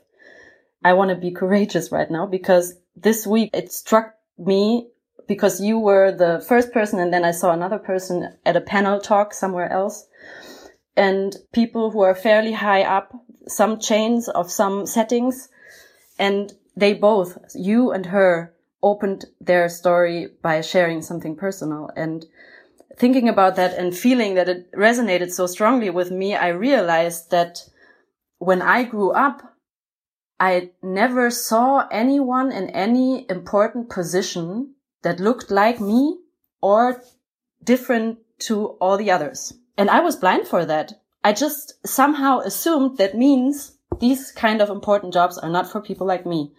I 0.83 0.93
want 0.93 1.09
to 1.09 1.15
be 1.15 1.31
courageous 1.31 1.91
right 1.91 2.09
now 2.09 2.27
because 2.27 2.75
this 2.95 3.25
week 3.25 3.49
it 3.53 3.71
struck 3.71 4.13
me 4.37 4.89
because 5.27 5.59
you 5.59 5.79
were 5.79 6.11
the 6.11 6.45
first 6.47 6.71
person 6.71 6.99
and 6.99 7.11
then 7.11 7.25
I 7.25 7.31
saw 7.31 7.51
another 7.51 7.79
person 7.79 8.37
at 8.45 8.55
a 8.55 8.61
panel 8.61 8.99
talk 8.99 9.33
somewhere 9.33 9.71
else 9.71 10.07
and 10.95 11.35
people 11.51 11.91
who 11.91 12.01
are 12.01 12.15
fairly 12.15 12.53
high 12.53 12.83
up, 12.83 13.13
some 13.47 13.79
chains 13.79 14.29
of 14.29 14.51
some 14.51 14.85
settings. 14.85 15.49
And 16.17 16.53
they 16.75 16.93
both, 16.93 17.37
you 17.53 17.91
and 17.91 18.05
her, 18.07 18.53
opened 18.81 19.25
their 19.41 19.69
story 19.69 20.29
by 20.41 20.61
sharing 20.61 21.01
something 21.01 21.35
personal. 21.35 21.89
And 21.95 22.25
thinking 22.97 23.29
about 23.29 23.55
that 23.55 23.73
and 23.77 23.95
feeling 23.95 24.35
that 24.35 24.49
it 24.49 24.71
resonated 24.73 25.31
so 25.31 25.47
strongly 25.47 25.89
with 25.89 26.11
me, 26.11 26.35
I 26.35 26.49
realized 26.49 27.31
that 27.31 27.67
when 28.37 28.61
I 28.61 28.83
grew 28.83 29.11
up, 29.11 29.41
I 30.39 30.71
never 30.83 31.29
saw 31.31 31.87
anyone 31.91 32.51
in 32.51 32.69
any 32.69 33.25
important 33.29 33.89
position 33.89 34.75
that 35.03 35.19
looked 35.19 35.49
like 35.49 35.79
me 35.79 36.19
or 36.61 37.01
different 37.63 38.19
to 38.39 38.67
all 38.81 38.97
the 38.97 39.11
others. 39.11 39.53
And 39.77 39.89
I 39.89 40.01
was 40.01 40.15
blind 40.15 40.47
for 40.47 40.65
that. 40.65 40.93
I 41.23 41.33
just 41.33 41.85
somehow 41.87 42.39
assumed 42.39 42.97
that 42.97 43.15
means 43.17 43.77
these 43.99 44.31
kind 44.31 44.61
of 44.61 44.69
important 44.69 45.13
jobs 45.13 45.37
are 45.37 45.49
not 45.49 45.71
for 45.71 45.81
people 45.81 46.05
like 46.05 46.25
me. 46.25 46.51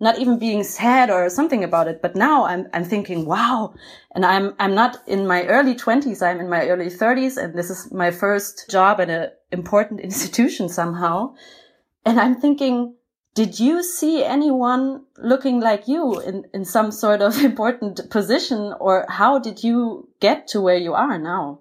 Not 0.00 0.18
even 0.18 0.38
being 0.38 0.64
sad 0.64 1.10
or 1.10 1.30
something 1.30 1.62
about 1.62 1.88
it. 1.88 2.02
But 2.02 2.16
now 2.16 2.44
I'm, 2.44 2.68
I'm 2.72 2.84
thinking, 2.84 3.26
wow. 3.26 3.74
And 4.14 4.26
I'm, 4.26 4.54
I'm 4.58 4.74
not 4.74 4.98
in 5.06 5.26
my 5.26 5.44
early 5.44 5.74
twenties. 5.74 6.20
I'm 6.20 6.40
in 6.40 6.48
my 6.48 6.68
early 6.68 6.90
thirties 6.90 7.36
and 7.36 7.54
this 7.54 7.70
is 7.70 7.92
my 7.92 8.10
first 8.10 8.68
job 8.70 9.00
at 9.00 9.10
an 9.10 9.30
important 9.52 10.00
institution 10.08 10.68
somehow. 10.68 11.34
And 12.04 12.20
I'm 12.20 12.40
thinking, 12.40 12.96
did 13.34 13.58
you 13.58 13.82
see 13.82 14.22
anyone 14.22 15.02
looking 15.18 15.60
like 15.60 15.88
you 15.88 16.20
in, 16.20 16.44
in 16.54 16.64
some 16.64 16.90
sort 16.90 17.20
of 17.20 17.42
important 17.50 18.10
position 18.10 18.74
or 18.78 19.06
how 19.08 19.38
did 19.38 19.64
you 19.64 20.08
get 20.20 20.48
to 20.48 20.60
where 20.60 20.76
you 20.76 20.94
are 20.94 21.18
now? 21.18 21.60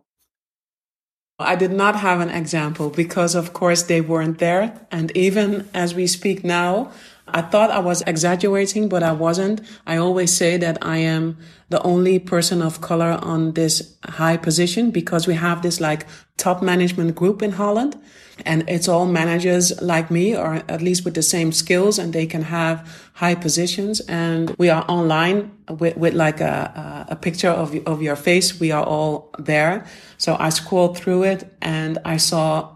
I 1.39 1.55
did 1.55 1.71
not 1.71 1.95
have 1.95 2.19
an 2.21 2.29
example 2.29 2.89
because, 2.89 3.33
of 3.33 3.53
course, 3.53 3.83
they 3.83 4.01
weren't 4.01 4.37
there. 4.37 4.85
And 4.91 5.11
even 5.17 5.67
as 5.73 5.95
we 5.95 6.05
speak 6.05 6.43
now, 6.43 6.91
I 7.27 7.41
thought 7.41 7.71
I 7.71 7.79
was 7.79 8.01
exaggerating, 8.05 8.89
but 8.89 9.01
I 9.01 9.13
wasn't. 9.13 9.61
I 9.87 9.97
always 9.97 10.35
say 10.35 10.57
that 10.57 10.77
I 10.81 10.97
am 10.97 11.37
the 11.69 11.81
only 11.83 12.19
person 12.19 12.61
of 12.61 12.81
color 12.81 13.17
on 13.21 13.53
this 13.53 13.95
high 14.03 14.37
position 14.37 14.91
because 14.91 15.25
we 15.25 15.33
have 15.35 15.61
this 15.61 15.79
like 15.79 16.05
top 16.37 16.61
management 16.61 17.15
group 17.15 17.41
in 17.41 17.53
Holland 17.53 17.97
and 18.45 18.63
it's 18.67 18.87
all 18.87 19.05
managers 19.05 19.79
like 19.81 20.09
me 20.09 20.35
or 20.35 20.55
at 20.67 20.81
least 20.81 21.05
with 21.05 21.13
the 21.13 21.21
same 21.21 21.51
skills 21.51 21.99
and 21.99 22.13
they 22.13 22.25
can 22.25 22.41
have 22.41 23.09
high 23.13 23.35
positions 23.35 23.99
and 24.01 24.55
we 24.57 24.69
are 24.69 24.83
online 24.89 25.51
with, 25.69 25.95
with 25.97 26.13
like 26.13 26.41
a, 26.41 27.05
a 27.09 27.15
picture 27.15 27.49
of, 27.49 27.75
of 27.85 28.01
your 28.01 28.15
face. 28.15 28.59
We 28.59 28.71
are 28.71 28.83
all 28.83 29.33
there. 29.39 29.85
So 30.17 30.35
I 30.39 30.49
scrolled 30.49 30.97
through 30.97 31.23
it 31.23 31.55
and 31.61 31.99
I 32.05 32.17
saw, 32.17 32.75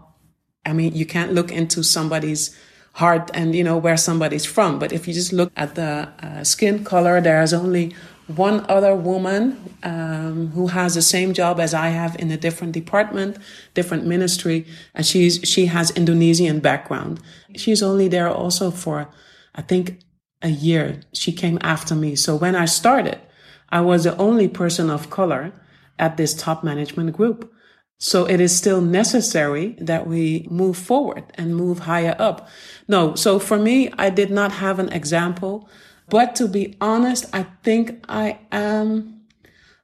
I 0.64 0.72
mean, 0.72 0.94
you 0.94 1.06
can't 1.06 1.32
look 1.32 1.50
into 1.52 1.82
somebody's 1.82 2.56
heart 2.98 3.30
and, 3.32 3.54
you 3.54 3.64
know, 3.64 3.78
where 3.78 3.96
somebody's 3.96 4.44
from. 4.44 4.78
But 4.78 4.92
if 4.92 5.06
you 5.06 5.14
just 5.14 5.32
look 5.32 5.52
at 5.56 5.74
the 5.74 6.08
uh, 6.22 6.44
skin 6.44 6.84
color, 6.84 7.20
there's 7.20 7.54
only 7.54 7.94
one 8.26 8.66
other 8.68 8.94
woman 8.94 9.56
um, 9.82 10.48
who 10.48 10.66
has 10.66 10.94
the 10.94 11.02
same 11.02 11.32
job 11.32 11.60
as 11.60 11.72
I 11.72 11.88
have 11.88 12.16
in 12.18 12.30
a 12.30 12.36
different 12.36 12.72
department, 12.72 13.38
different 13.74 14.04
ministry, 14.04 14.66
and 14.94 15.06
she's 15.06 15.40
she 15.44 15.66
has 15.66 15.90
Indonesian 15.92 16.60
background. 16.60 17.20
She's 17.56 17.82
only 17.82 18.08
there 18.08 18.28
also 18.28 18.70
for, 18.70 19.08
I 19.54 19.62
think, 19.62 20.00
a 20.42 20.50
year. 20.50 21.00
She 21.12 21.32
came 21.32 21.58
after 21.62 21.94
me. 21.94 22.16
So 22.16 22.36
when 22.36 22.54
I 22.54 22.66
started, 22.66 23.18
I 23.70 23.80
was 23.80 24.04
the 24.04 24.16
only 24.18 24.48
person 24.48 24.90
of 24.90 25.08
color 25.08 25.52
at 25.98 26.16
this 26.16 26.34
top 26.34 26.62
management 26.62 27.16
group. 27.16 27.50
So 27.98 28.26
it 28.26 28.40
is 28.40 28.56
still 28.56 28.80
necessary 28.80 29.76
that 29.78 30.06
we 30.06 30.46
move 30.50 30.76
forward 30.76 31.24
and 31.34 31.56
move 31.56 31.80
higher 31.80 32.14
up. 32.18 32.48
No, 32.86 33.14
so 33.14 33.38
for 33.38 33.58
me, 33.58 33.90
I 33.98 34.08
did 34.08 34.30
not 34.30 34.52
have 34.52 34.78
an 34.78 34.92
example 34.92 35.68
but 36.08 36.34
to 36.36 36.48
be 36.48 36.76
honest, 36.80 37.26
I 37.32 37.44
think 37.62 38.04
I 38.08 38.38
am 38.50 39.20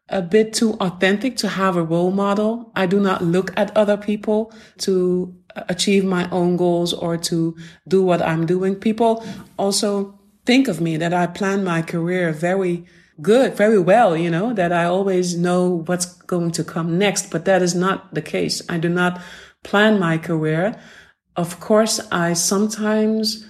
a 0.08 0.22
bit 0.22 0.52
too 0.52 0.74
authentic 0.74 1.36
to 1.38 1.48
have 1.48 1.76
a 1.76 1.82
role 1.82 2.10
model. 2.10 2.70
I 2.74 2.86
do 2.86 3.00
not 3.00 3.22
look 3.22 3.52
at 3.56 3.76
other 3.76 3.96
people 3.96 4.52
to 4.78 5.34
achieve 5.68 6.04
my 6.04 6.28
own 6.30 6.56
goals 6.56 6.92
or 6.92 7.16
to 7.16 7.56
do 7.88 8.02
what 8.02 8.22
I'm 8.22 8.46
doing. 8.46 8.74
People 8.74 9.24
also 9.58 10.18
think 10.46 10.68
of 10.68 10.80
me 10.80 10.96
that 10.96 11.14
I 11.14 11.26
plan 11.26 11.64
my 11.64 11.82
career 11.82 12.32
very 12.32 12.84
good, 13.20 13.56
very 13.56 13.78
well, 13.78 14.16
you 14.16 14.30
know, 14.30 14.52
that 14.52 14.72
I 14.72 14.84
always 14.84 15.36
know 15.36 15.82
what's 15.86 16.06
going 16.06 16.50
to 16.52 16.64
come 16.64 16.98
next, 16.98 17.30
but 17.30 17.44
that 17.44 17.62
is 17.62 17.74
not 17.74 18.14
the 18.14 18.22
case. 18.22 18.62
I 18.68 18.78
do 18.78 18.88
not 18.88 19.20
plan 19.62 19.98
my 19.98 20.18
career. 20.18 20.80
Of 21.36 21.60
course, 21.60 22.00
I 22.12 22.34
sometimes 22.34 23.48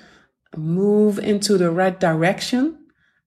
move 0.56 1.18
into 1.18 1.58
the 1.58 1.70
right 1.70 1.98
direction, 1.98 2.78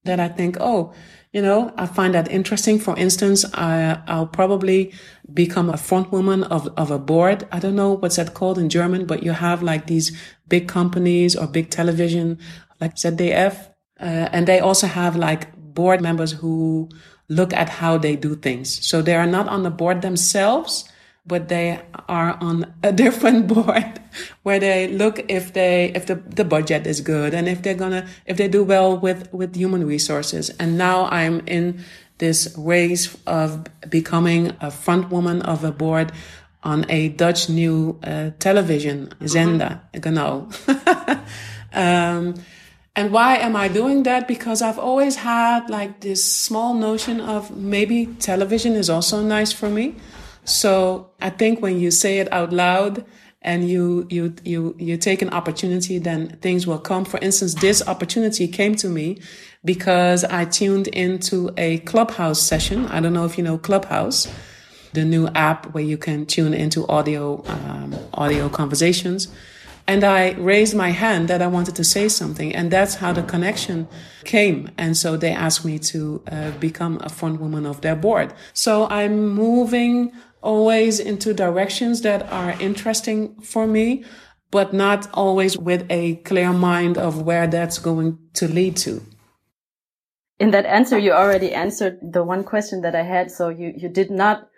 that 0.08 0.20
I 0.20 0.28
think, 0.30 0.58
oh, 0.60 0.94
you 1.32 1.42
know, 1.42 1.72
I 1.78 1.86
find 1.86 2.16
that 2.16 2.32
interesting. 2.32 2.80
For 2.80 2.98
instance, 2.98 3.46
I, 3.54 4.02
I'll 4.08 4.26
probably 4.28 4.94
become 5.34 5.70
a 5.70 5.78
front 5.78 6.12
woman 6.12 6.44
of, 6.44 6.68
of 6.78 6.90
a 6.90 6.98
board. 6.98 7.48
I 7.52 7.60
don't 7.60 7.76
know 7.76 7.94
what's 7.94 8.16
that 8.16 8.34
called 8.34 8.58
in 8.58 8.70
German, 8.70 9.06
but 9.06 9.22
you 9.22 9.34
have 9.34 9.62
like 9.62 9.86
these 9.86 10.18
big 10.48 10.68
companies 10.68 11.36
or 11.36 11.46
big 11.46 11.70
television, 11.70 12.40
like 12.82 12.96
ZDF, 12.96 13.68
uh, 14.00 14.30
and 14.32 14.48
they 14.48 14.60
also 14.60 14.88
have 14.88 15.16
like 15.16 15.50
board 15.78 16.02
members 16.02 16.32
who 16.42 16.90
look 17.30 17.54
at 17.54 17.70
how 17.70 17.98
they 18.00 18.16
do 18.16 18.36
things. 18.36 18.68
So 18.82 19.04
they 19.04 19.16
are 19.16 19.28
not 19.28 19.48
on 19.48 19.62
the 19.62 19.70
board 19.70 20.02
themselves, 20.02 20.90
but 21.28 21.50
they 21.50 21.80
are 22.08 22.38
on 22.42 22.74
a 22.82 22.92
different 23.04 23.48
board 23.48 24.02
where 24.44 24.60
they 24.60 24.88
look 24.88 25.20
if 25.30 25.54
they 25.54 25.92
if 25.94 26.08
the, 26.08 26.16
the 26.16 26.46
budget 26.46 26.88
is 26.88 27.02
good 27.02 27.34
and 27.34 27.48
if 27.48 27.62
they're 27.62 27.82
gonna 27.84 28.08
if 28.26 28.38
they 28.38 28.48
do 28.48 28.64
well 28.64 28.98
with 28.98 29.32
with 29.34 29.56
human 29.56 29.86
resources 29.86 30.50
and 30.58 30.78
now 30.78 31.06
i'm 31.12 31.42
in 31.46 31.84
this 32.18 32.56
race 32.58 33.16
of 33.28 33.68
becoming 33.90 34.56
a 34.62 34.72
front 34.72 35.12
woman 35.12 35.42
of 35.42 35.64
a 35.64 35.72
board 35.72 36.12
on 36.64 36.86
a 36.90 37.10
dutch 37.10 37.50
new 37.50 38.00
uh, 38.04 38.32
television 38.40 39.14
zender 39.22 39.78
mm-hmm. 39.78 40.00
genau 40.00 40.50
um, 41.74 42.34
and 42.98 43.12
why 43.12 43.38
am 43.38 43.56
I 43.56 43.68
doing 43.68 44.02
that? 44.04 44.28
Because 44.28 44.64
I've 44.64 44.80
always 44.80 45.18
had 45.18 45.70
like 45.70 46.02
this 46.02 46.22
small 46.26 46.74
notion 46.74 47.22
of 47.22 47.56
maybe 47.56 48.08
television 48.08 48.74
is 48.74 48.90
also 48.90 49.22
nice 49.22 49.52
for 49.54 49.70
me. 49.70 49.96
So 50.46 51.12
I 51.22 51.30
think 51.30 51.62
when 51.62 51.80
you 51.80 51.92
say 51.92 52.18
it 52.18 52.34
out 52.34 52.52
loud 52.52 53.06
and 53.44 53.70
you 53.70 54.08
you 54.10 54.34
you 54.44 54.76
you 54.80 54.98
take 54.98 55.22
an 55.22 55.30
opportunity 55.30 56.00
then 56.00 56.30
things 56.42 56.66
will 56.66 56.80
come 56.80 57.06
for 57.06 57.20
instance 57.20 57.54
this 57.54 57.88
opportunity 57.88 58.48
came 58.48 58.74
to 58.74 58.90
me 58.90 59.22
because 59.64 60.24
i 60.24 60.44
tuned 60.44 60.88
into 60.88 61.52
a 61.56 61.78
clubhouse 61.80 62.42
session 62.42 62.88
i 62.88 63.00
don't 63.00 63.14
know 63.14 63.26
if 63.26 63.38
you 63.38 63.44
know 63.44 63.56
clubhouse 63.56 64.28
the 64.94 65.06
new 65.06 65.28
app 65.36 65.68
where 65.74 65.84
you 65.84 65.98
can 65.98 66.26
tune 66.26 66.54
into 66.54 66.86
audio 66.88 67.44
um, 67.46 67.96
audio 68.16 68.50
conversations 68.50 69.28
and 69.88 70.04
i 70.04 70.32
raised 70.34 70.76
my 70.76 70.90
hand 70.90 71.28
that 71.28 71.42
i 71.42 71.48
wanted 71.48 71.76
to 71.76 71.84
say 71.84 72.08
something 72.08 72.54
and 72.54 72.72
that's 72.72 72.96
how 72.96 73.14
the 73.14 73.24
connection 73.24 73.88
came 74.24 74.70
and 74.78 74.96
so 74.98 75.18
they 75.18 75.32
asked 75.32 75.64
me 75.64 75.80
to 75.80 76.22
uh, 76.32 76.52
become 76.60 77.00
a 77.02 77.10
front 77.10 77.40
woman 77.40 77.66
of 77.66 77.82
their 77.82 77.96
board 77.96 78.34
so 78.54 78.88
i'm 78.90 79.30
moving 79.30 80.12
always 80.42 81.00
into 81.00 81.34
directions 81.34 82.02
that 82.02 82.32
are 82.32 82.52
interesting 82.62 83.36
for 83.42 83.68
me, 83.68 84.04
but 84.52 84.74
not 84.74 85.08
always 85.14 85.58
with 85.58 85.86
a 85.90 86.16
clear 86.18 86.54
mind 86.54 86.98
of 86.98 87.22
where 87.24 87.48
that's 87.48 87.80
going 87.80 88.18
to 88.34 88.48
lead 88.48 88.78
to. 88.78 89.02
In 90.40 90.52
that 90.52 90.66
answer, 90.66 90.98
you 90.98 91.12
already 91.12 91.54
answered 91.54 92.00
the 92.02 92.24
one 92.24 92.44
question 92.44 92.82
that 92.82 92.96
I 92.96 93.04
had. 93.04 93.32
So 93.32 93.50
you, 93.50 93.74
you 93.76 93.90
did 93.90 94.12
not 94.12 94.50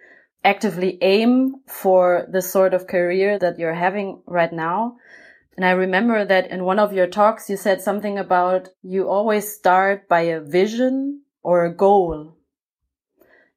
actively 0.44 0.98
aim 1.02 1.56
for 1.68 2.28
the 2.32 2.42
sort 2.42 2.74
of 2.74 2.88
career 2.88 3.38
that 3.40 3.60
you're 3.60 3.74
having 3.74 4.22
right 4.26 4.54
now. 4.54 4.98
And 5.58 5.66
I 5.66 5.72
remember 5.72 6.24
that 6.26 6.50
in 6.50 6.64
one 6.64 6.80
of 6.80 6.94
your 6.94 7.08
talks, 7.08 7.50
you 7.50 7.58
said 7.58 7.82
something 7.82 8.18
about 8.18 8.70
you 8.82 9.10
always 9.10 9.54
start 9.54 10.08
by 10.08 10.22
a 10.22 10.40
vision 10.40 11.24
or 11.44 11.66
a 11.66 11.76
goal 11.76 12.38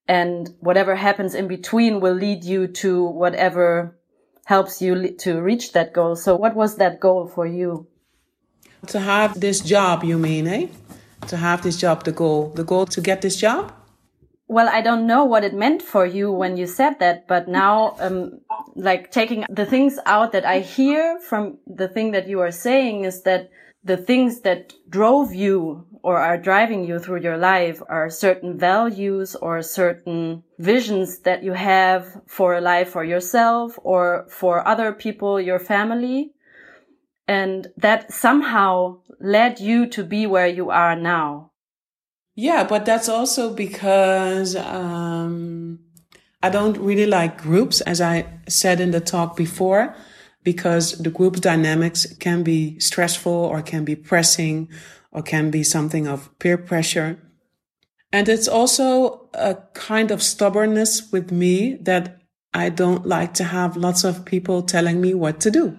and 0.09 0.51
whatever 0.61 0.95
happens 0.95 1.35
in 1.35 1.49
between 1.49 2.01
will 2.01 2.15
lead 2.15 2.45
you 2.45 2.67
to 2.67 3.05
whatever 3.05 3.97
helps 4.45 4.83
you 4.83 5.13
to 5.19 5.41
reach 5.41 5.73
that 5.73 5.93
goal. 5.93 6.17
So 6.17 6.37
what 6.37 6.55
was 6.55 6.77
that 6.77 7.01
goal 7.01 7.27
for 7.27 7.47
you? 7.47 7.87
To 8.89 8.99
have 8.99 9.41
this 9.41 9.61
job, 9.61 10.03
you 10.03 10.19
mean, 10.19 10.47
eh? 10.49 10.67
To 11.29 11.37
have 11.37 11.63
this 11.63 11.77
job, 11.77 12.05
the 12.05 12.13
goal, 12.13 12.51
the 12.51 12.65
goal 12.65 12.87
to 12.87 13.01
get 13.01 13.23
this 13.23 13.37
job? 13.37 13.73
Well, 14.53 14.69
I 14.69 14.83
don't 14.83 15.07
know 15.07 15.25
what 15.25 15.45
it 15.45 15.55
meant 15.55 15.81
for 15.81 16.05
you 16.05 16.31
when 16.31 16.59
you 16.59 16.67
said 16.67 16.99
that, 16.99 17.27
but 17.27 17.49
now, 17.49 17.97
um, 17.99 18.43
like 18.77 19.11
taking 19.11 19.47
the 19.49 19.65
things 19.65 19.99
out 20.05 20.33
that 20.33 20.45
I 20.45 20.59
hear 20.59 21.19
from 21.21 21.57
the 21.67 21.89
thing 21.89 22.11
that 22.11 22.29
you 22.29 22.39
are 22.41 22.51
saying 22.51 23.05
is 23.05 23.23
that 23.23 23.49
the 23.83 23.97
things 23.97 24.43
that 24.43 24.75
drove 24.91 25.35
you 25.35 25.87
or 26.03 26.19
are 26.19 26.37
driving 26.37 26.85
you 26.85 26.99
through 26.99 27.23
your 27.23 27.39
life 27.39 27.81
are 27.89 28.11
certain 28.11 28.59
values 28.59 29.35
or 29.37 29.63
certain 29.63 30.43
visions 30.59 31.21
that 31.21 31.43
you 31.43 31.55
have 31.55 32.21
for 32.27 32.53
a 32.53 32.61
life 32.61 32.91
for 32.91 33.05
yourself 33.05 33.79
or 33.83 34.27
for 34.29 34.69
other 34.69 34.93
people, 34.93 35.41
your 35.41 35.61
family. 35.61 36.35
And 37.27 37.69
that 37.79 38.13
somehow 38.13 38.99
led 39.19 39.61
you 39.61 39.87
to 39.87 40.05
be 40.05 40.27
where 40.27 40.49
you 40.49 40.69
are 40.69 40.95
now. 40.95 41.52
Yeah, 42.35 42.65
but 42.65 42.87
that's 42.87 43.09
also 43.09 43.53
because 43.53 44.57
um, 44.57 45.81
I 46.43 46.49
don't 46.49 46.79
really 46.79 47.07
like 47.07 47.41
groups, 47.41 47.81
as 47.83 48.01
I 48.01 48.27
said 48.49 48.81
in 48.81 48.91
the 48.91 49.01
talk 49.01 49.37
before, 49.37 49.95
because 50.43 50.99
the 50.99 51.11
group 51.11 51.37
dynamics 51.37 52.07
can 52.19 52.43
be 52.43 52.79
stressful 52.81 53.33
or 53.33 53.63
can 53.63 53.85
be 53.85 53.95
pressing 53.95 54.69
or 55.11 55.23
can 55.23 55.51
be 55.51 55.63
something 55.63 56.09
of 56.09 56.37
peer 56.39 56.57
pressure. 56.57 57.19
And 58.13 58.29
it's 58.29 58.49
also 58.49 59.29
a 59.35 59.57
kind 59.75 60.11
of 60.11 60.23
stubbornness 60.23 61.13
with 61.13 61.31
me 61.31 61.75
that 61.83 62.21
I 62.55 62.71
don't 62.71 63.07
like 63.07 63.35
to 63.35 63.45
have 63.45 63.77
lots 63.77 64.05
of 64.05 64.25
people 64.25 64.63
telling 64.63 65.01
me 65.01 65.15
what 65.15 65.41
to 65.41 65.51
do. 65.51 65.79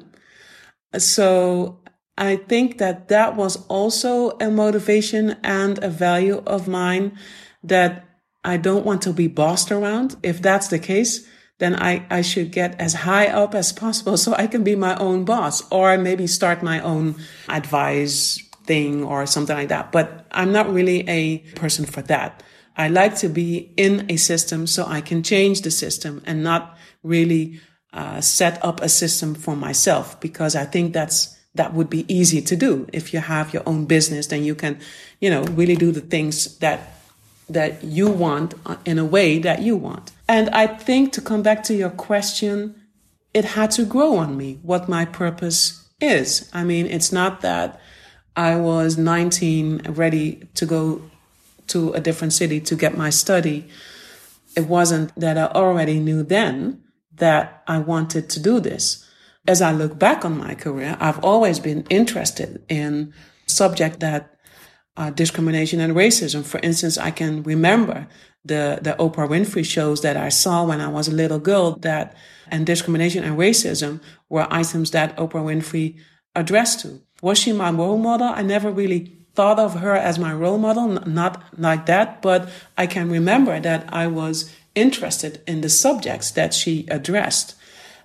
So 0.98 1.83
I 2.18 2.36
think 2.36 2.78
that 2.78 3.08
that 3.08 3.36
was 3.36 3.66
also 3.68 4.38
a 4.40 4.50
motivation 4.50 5.38
and 5.44 5.84
a 5.84 5.90
value 5.90 6.44
of 6.46 6.68
mine 6.68 7.18
that 7.64 8.06
I 8.44 8.58
don't 8.58 8.86
want 8.86 9.02
to 9.04 9.14
be 9.14 9.28
bossed 9.28 9.72
around. 9.72 10.16
If 10.22 10.42
that's 10.42 10.68
the 10.68 10.80
case, 10.80 11.28
then 11.60 11.76
I, 11.76 12.06
I 12.10 12.22
should 12.22 12.52
get 12.52 12.80
as 12.80 12.94
high 12.94 13.28
up 13.28 13.56
as 13.56 13.72
possible 13.72 14.18
so 14.24 14.34
I 14.36 14.48
can 14.48 14.64
be 14.64 14.76
my 14.76 14.96
own 14.98 15.26
boss 15.26 15.64
or 15.72 15.98
maybe 15.98 16.28
start 16.28 16.62
my 16.62 16.80
own 16.82 17.16
advice 17.50 18.40
thing 18.66 19.04
or 19.04 19.26
something 19.26 19.56
like 19.56 19.70
that. 19.70 19.92
But 19.92 20.28
I'm 20.32 20.52
not 20.52 20.72
really 20.72 21.08
a 21.10 21.40
person 21.56 21.86
for 21.86 22.02
that. 22.04 22.44
I 22.76 22.88
like 22.88 23.16
to 23.18 23.30
be 23.30 23.74
in 23.78 24.06
a 24.10 24.18
system 24.18 24.66
so 24.68 24.86
I 24.86 25.02
can 25.02 25.22
change 25.22 25.62
the 25.62 25.72
system 25.72 26.22
and 26.26 26.44
not 26.44 26.78
really 27.04 27.62
uh, 27.92 28.20
set 28.22 28.64
up 28.66 28.82
a 28.82 28.90
system 28.90 29.36
for 29.36 29.56
myself 29.56 30.20
because 30.20 30.56
I 30.56 30.66
think 30.66 30.94
that's 30.94 31.38
that 31.56 31.74
would 31.74 31.90
be 31.90 32.12
easy 32.14 32.42
to 32.42 32.56
do. 32.56 32.88
If 32.92 33.14
you 33.14 33.20
have 33.20 33.54
your 33.54 33.64
own 33.66 33.86
business, 33.86 34.28
then 34.28 34.44
you 34.44 34.56
can, 34.56 34.80
you 35.20 35.30
know, 35.30 35.44
really 35.44 35.76
do 35.76 35.92
the 35.92 36.02
things 36.02 36.58
that 36.58 36.90
that 37.50 37.84
you 37.84 38.10
want 38.10 38.54
uh, 38.66 38.78
in 38.86 38.98
a 38.98 39.06
way 39.06 39.38
that 39.38 39.62
you 39.62 39.76
want. 39.76 40.12
And 40.28 40.50
I 40.52 40.66
think 40.66 41.12
to 41.14 41.22
come 41.22 41.44
back 41.44 41.64
to 41.66 41.74
your 41.74 41.90
question, 41.90 42.76
it 43.34 43.46
had 43.46 43.72
to 43.72 43.86
grow 43.86 44.18
on 44.18 44.38
me 44.38 44.60
what 44.62 44.88
my 44.88 45.06
purpose 45.06 45.88
is. 46.00 46.50
I 46.54 46.64
mean, 46.64 46.86
it's 46.86 47.12
not 47.12 47.42
that 47.42 47.80
I 48.36 48.56
was 48.56 48.98
19, 48.98 49.82
ready 49.90 50.48
to 50.56 50.66
go 50.66 51.02
to 51.68 51.94
a 51.94 52.02
different 52.02 52.34
city 52.34 52.60
to 52.62 52.76
get 52.76 52.98
my 52.98 53.10
study. 53.10 53.68
It 54.56 54.68
wasn't 54.68 55.14
that 55.20 55.38
I 55.38 55.46
already 55.48 56.00
knew 56.00 56.24
then 56.24 56.82
that 57.16 57.64
I 57.68 57.80
wanted 57.80 58.30
to 58.32 58.40
do 58.40 58.60
this. 58.60 59.08
As 59.46 59.62
I 59.62 59.74
look 59.74 60.00
back 60.00 60.24
on 60.24 60.38
my 60.38 60.56
career, 60.56 60.96
I've 61.00 61.24
always 61.24 61.60
been 61.60 61.86
interested 61.90 62.64
in 62.70 63.14
subject 63.46 64.00
that 64.00 64.38
uh, 64.96 65.10
discrimination 65.10 65.82
and 65.82 65.94
racism. 65.96 66.46
For 66.46 66.60
instance, 66.62 66.98
I 66.98 67.12
can 67.12 67.44
remember 67.44 68.08
the, 68.46 68.80
the 68.82 68.96
Oprah 69.00 69.28
Winfrey 69.28 69.66
shows 69.66 70.02
that 70.02 70.16
I 70.16 70.30
saw 70.30 70.64
when 70.64 70.80
I 70.80 70.88
was 70.88 71.08
a 71.08 71.14
little 71.14 71.40
girl 71.40 71.78
that, 71.78 72.16
and 72.48 72.66
discrimination 72.66 73.24
and 73.24 73.38
racism 73.38 74.02
were 74.30 74.48
items 74.50 74.92
that 74.92 75.16
Oprah 75.18 75.44
Winfrey 75.44 75.98
addressed 76.36 76.82
to. 76.82 77.02
Was 77.22 77.38
she 77.38 77.52
my 77.52 77.72
role 77.72 77.98
model? 77.98 78.28
I 78.28 78.44
never 78.44 78.72
really 78.72 79.18
thought 79.34 79.60
of 79.60 79.80
her 79.80 79.96
as 79.96 80.20
my 80.20 80.34
role 80.34 80.58
model, 80.58 80.88
not 81.06 81.44
like 81.58 81.86
that, 81.88 82.22
but 82.22 82.50
I 82.78 82.86
can 82.86 83.10
remember 83.10 83.60
that 83.60 83.92
I 83.92 84.08
was 84.08 84.54
interested 84.76 85.42
in 85.48 85.62
the 85.62 85.70
subjects 85.70 86.32
that 86.32 86.54
she 86.54 86.86
addressed 86.90 87.56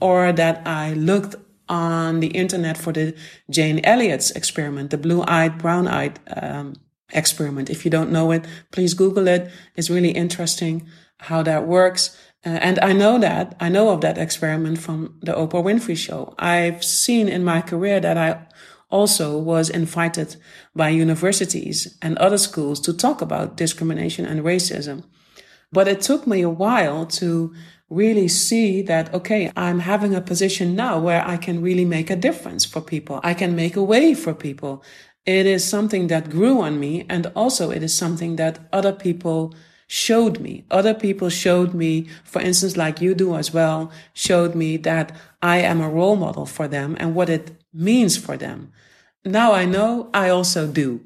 or 0.01 0.33
that 0.33 0.67
I 0.67 0.95
looked 0.95 1.37
on 1.69 2.21
the 2.21 2.29
internet 2.29 2.77
for 2.77 2.93
the 2.93 3.15
Jane 3.51 3.81
Elliott's 3.85 4.31
experiment, 4.31 4.91
the 4.91 4.99
blue 4.99 5.23
eyed, 5.27 5.59
brown 5.59 5.87
eyed 5.87 6.19
um, 6.37 6.75
experiment. 7.13 7.71
If 7.71 7.85
you 7.85 7.91
don't 7.91 8.11
know 8.11 8.31
it, 8.31 8.47
please 8.73 8.95
Google 8.95 9.29
it. 9.29 9.51
It's 9.77 9.91
really 9.91 10.11
interesting 10.11 10.89
how 11.19 11.43
that 11.43 11.67
works. 11.67 12.17
Uh, 12.47 12.51
and 12.51 12.79
I 12.81 12.93
know 12.93 13.19
that, 13.19 13.57
I 13.61 13.69
know 13.69 13.91
of 13.91 14.01
that 14.01 14.19
experiment 14.19 14.79
from 14.79 15.19
the 15.21 15.33
Oprah 15.33 15.63
Winfrey 15.65 15.97
show. 15.97 16.35
I've 16.39 16.85
seen 16.85 17.29
in 17.29 17.45
my 17.45 17.61
career 17.61 18.01
that 18.01 18.17
I 18.17 18.47
also 18.91 19.37
was 19.37 19.69
invited 19.69 20.37
by 20.75 20.89
universities 20.89 21.99
and 22.01 22.17
other 22.19 22.39
schools 22.39 22.81
to 22.81 22.93
talk 22.93 23.21
about 23.21 23.57
discrimination 23.57 24.25
and 24.25 24.41
racism. 24.41 25.05
But 25.73 25.89
it 25.89 26.01
took 26.01 26.27
me 26.27 26.41
a 26.43 26.49
while 26.49 27.05
to 27.07 27.55
really 27.91 28.29
see 28.29 28.83
that, 28.83 29.13
okay, 29.15 29.51
I'm 29.57 29.81
having 29.81 30.15
a 30.15 30.21
position 30.21 30.75
now 30.75 30.99
where 30.99 31.27
I 31.27 31.37
can 31.37 31.63
really 31.63 31.85
make 31.85 32.11
a 32.11 32.17
difference 32.17 32.65
for 32.65 32.81
people. 32.81 33.21
I 33.23 33.35
can 33.35 33.57
make 33.57 33.77
a 33.77 33.83
way 33.83 34.15
for 34.15 34.35
people. 34.35 34.83
It 35.25 35.47
is 35.47 35.65
something 35.65 36.09
that 36.09 36.31
grew 36.31 36.61
on 36.61 36.79
me. 36.79 37.07
And 37.09 37.31
also 37.35 37.71
it 37.71 37.83
is 37.83 37.95
something 37.95 38.37
that 38.37 38.59
other 38.73 38.93
people 38.93 39.55
showed 39.87 40.39
me. 40.39 40.65
Other 40.71 40.93
people 40.93 41.31
showed 41.31 41.73
me, 41.73 42.09
for 42.25 42.43
instance, 42.43 42.77
like 42.77 43.01
you 43.01 43.15
do 43.15 43.35
as 43.35 43.55
well, 43.55 43.91
showed 44.13 44.55
me 44.55 44.77
that 44.79 45.17
I 45.41 45.59
am 45.59 45.81
a 45.81 45.89
role 45.89 46.17
model 46.17 46.45
for 46.45 46.69
them 46.69 46.95
and 47.01 47.15
what 47.15 47.31
it 47.31 47.53
means 47.73 48.17
for 48.17 48.37
them. 48.37 48.71
Now 49.25 49.53
I 49.53 49.65
know 49.65 50.11
I 50.13 50.29
also 50.29 50.67
do. 50.67 51.01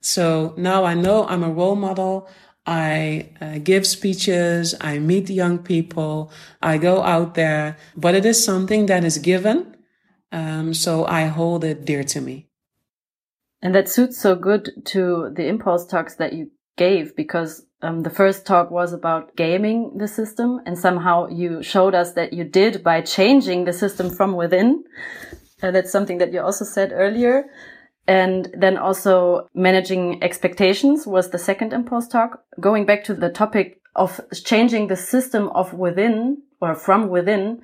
So 0.00 0.52
now 0.56 0.84
I 0.84 0.94
know 0.94 1.26
I'm 1.26 1.44
a 1.44 1.50
role 1.50 1.76
model. 1.76 2.28
I 2.66 3.30
uh, 3.40 3.58
give 3.58 3.86
speeches. 3.86 4.74
I 4.80 4.98
meet 4.98 5.28
young 5.28 5.58
people. 5.58 6.32
I 6.62 6.78
go 6.78 7.02
out 7.02 7.34
there, 7.34 7.76
but 7.96 8.14
it 8.14 8.24
is 8.24 8.42
something 8.42 8.86
that 8.86 9.04
is 9.04 9.18
given. 9.18 9.76
Um, 10.32 10.74
so 10.74 11.04
I 11.04 11.26
hold 11.26 11.64
it 11.64 11.84
dear 11.84 12.02
to 12.04 12.20
me. 12.20 12.48
And 13.62 13.74
that 13.74 13.88
suits 13.88 14.18
so 14.18 14.34
good 14.34 14.70
to 14.86 15.32
the 15.34 15.46
impulse 15.46 15.86
talks 15.86 16.16
that 16.16 16.32
you 16.32 16.50
gave 16.76 17.14
because 17.16 17.64
um, 17.82 18.02
the 18.02 18.10
first 18.10 18.46
talk 18.46 18.70
was 18.70 18.92
about 18.92 19.36
gaming 19.36 19.96
the 19.96 20.08
system 20.08 20.60
and 20.66 20.78
somehow 20.78 21.28
you 21.28 21.62
showed 21.62 21.94
us 21.94 22.12
that 22.12 22.32
you 22.32 22.44
did 22.44 22.82
by 22.82 23.00
changing 23.00 23.64
the 23.64 23.72
system 23.72 24.10
from 24.10 24.34
within. 24.34 24.84
Uh, 25.62 25.70
that's 25.70 25.92
something 25.92 26.18
that 26.18 26.32
you 26.32 26.40
also 26.40 26.64
said 26.64 26.92
earlier. 26.92 27.44
And 28.06 28.54
then 28.56 28.76
also 28.76 29.48
managing 29.54 30.22
expectations 30.22 31.06
was 31.06 31.30
the 31.30 31.38
second 31.38 31.72
impulse 31.72 32.06
talk. 32.06 32.44
Going 32.60 32.84
back 32.84 33.04
to 33.04 33.14
the 33.14 33.30
topic 33.30 33.80
of 33.96 34.20
changing 34.44 34.88
the 34.88 34.96
system 34.96 35.48
of 35.48 35.72
within 35.72 36.42
or 36.60 36.74
from 36.74 37.08
within, 37.08 37.62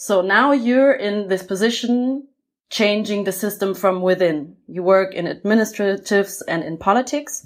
So 0.00 0.22
now 0.22 0.52
you're 0.52 0.92
in 0.92 1.26
this 1.26 1.42
position 1.42 2.28
changing 2.70 3.24
the 3.24 3.32
system 3.32 3.74
from 3.74 4.00
within. 4.00 4.54
You 4.68 4.84
work 4.84 5.12
in 5.12 5.26
administratives 5.26 6.40
and 6.46 6.62
in 6.62 6.76
politics. 6.78 7.44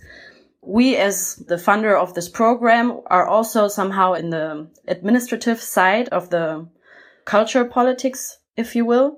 We 0.60 0.96
as 0.96 1.36
the 1.36 1.56
funder 1.56 1.98
of 1.98 2.12
this 2.12 2.28
program 2.28 3.00
are 3.06 3.26
also 3.26 3.68
somehow 3.68 4.12
in 4.12 4.28
the 4.28 4.68
administrative 4.86 5.62
side 5.62 6.10
of 6.10 6.28
the 6.28 6.68
culture 7.24 7.64
politics, 7.64 8.38
if 8.54 8.76
you 8.76 8.84
will. 8.84 9.16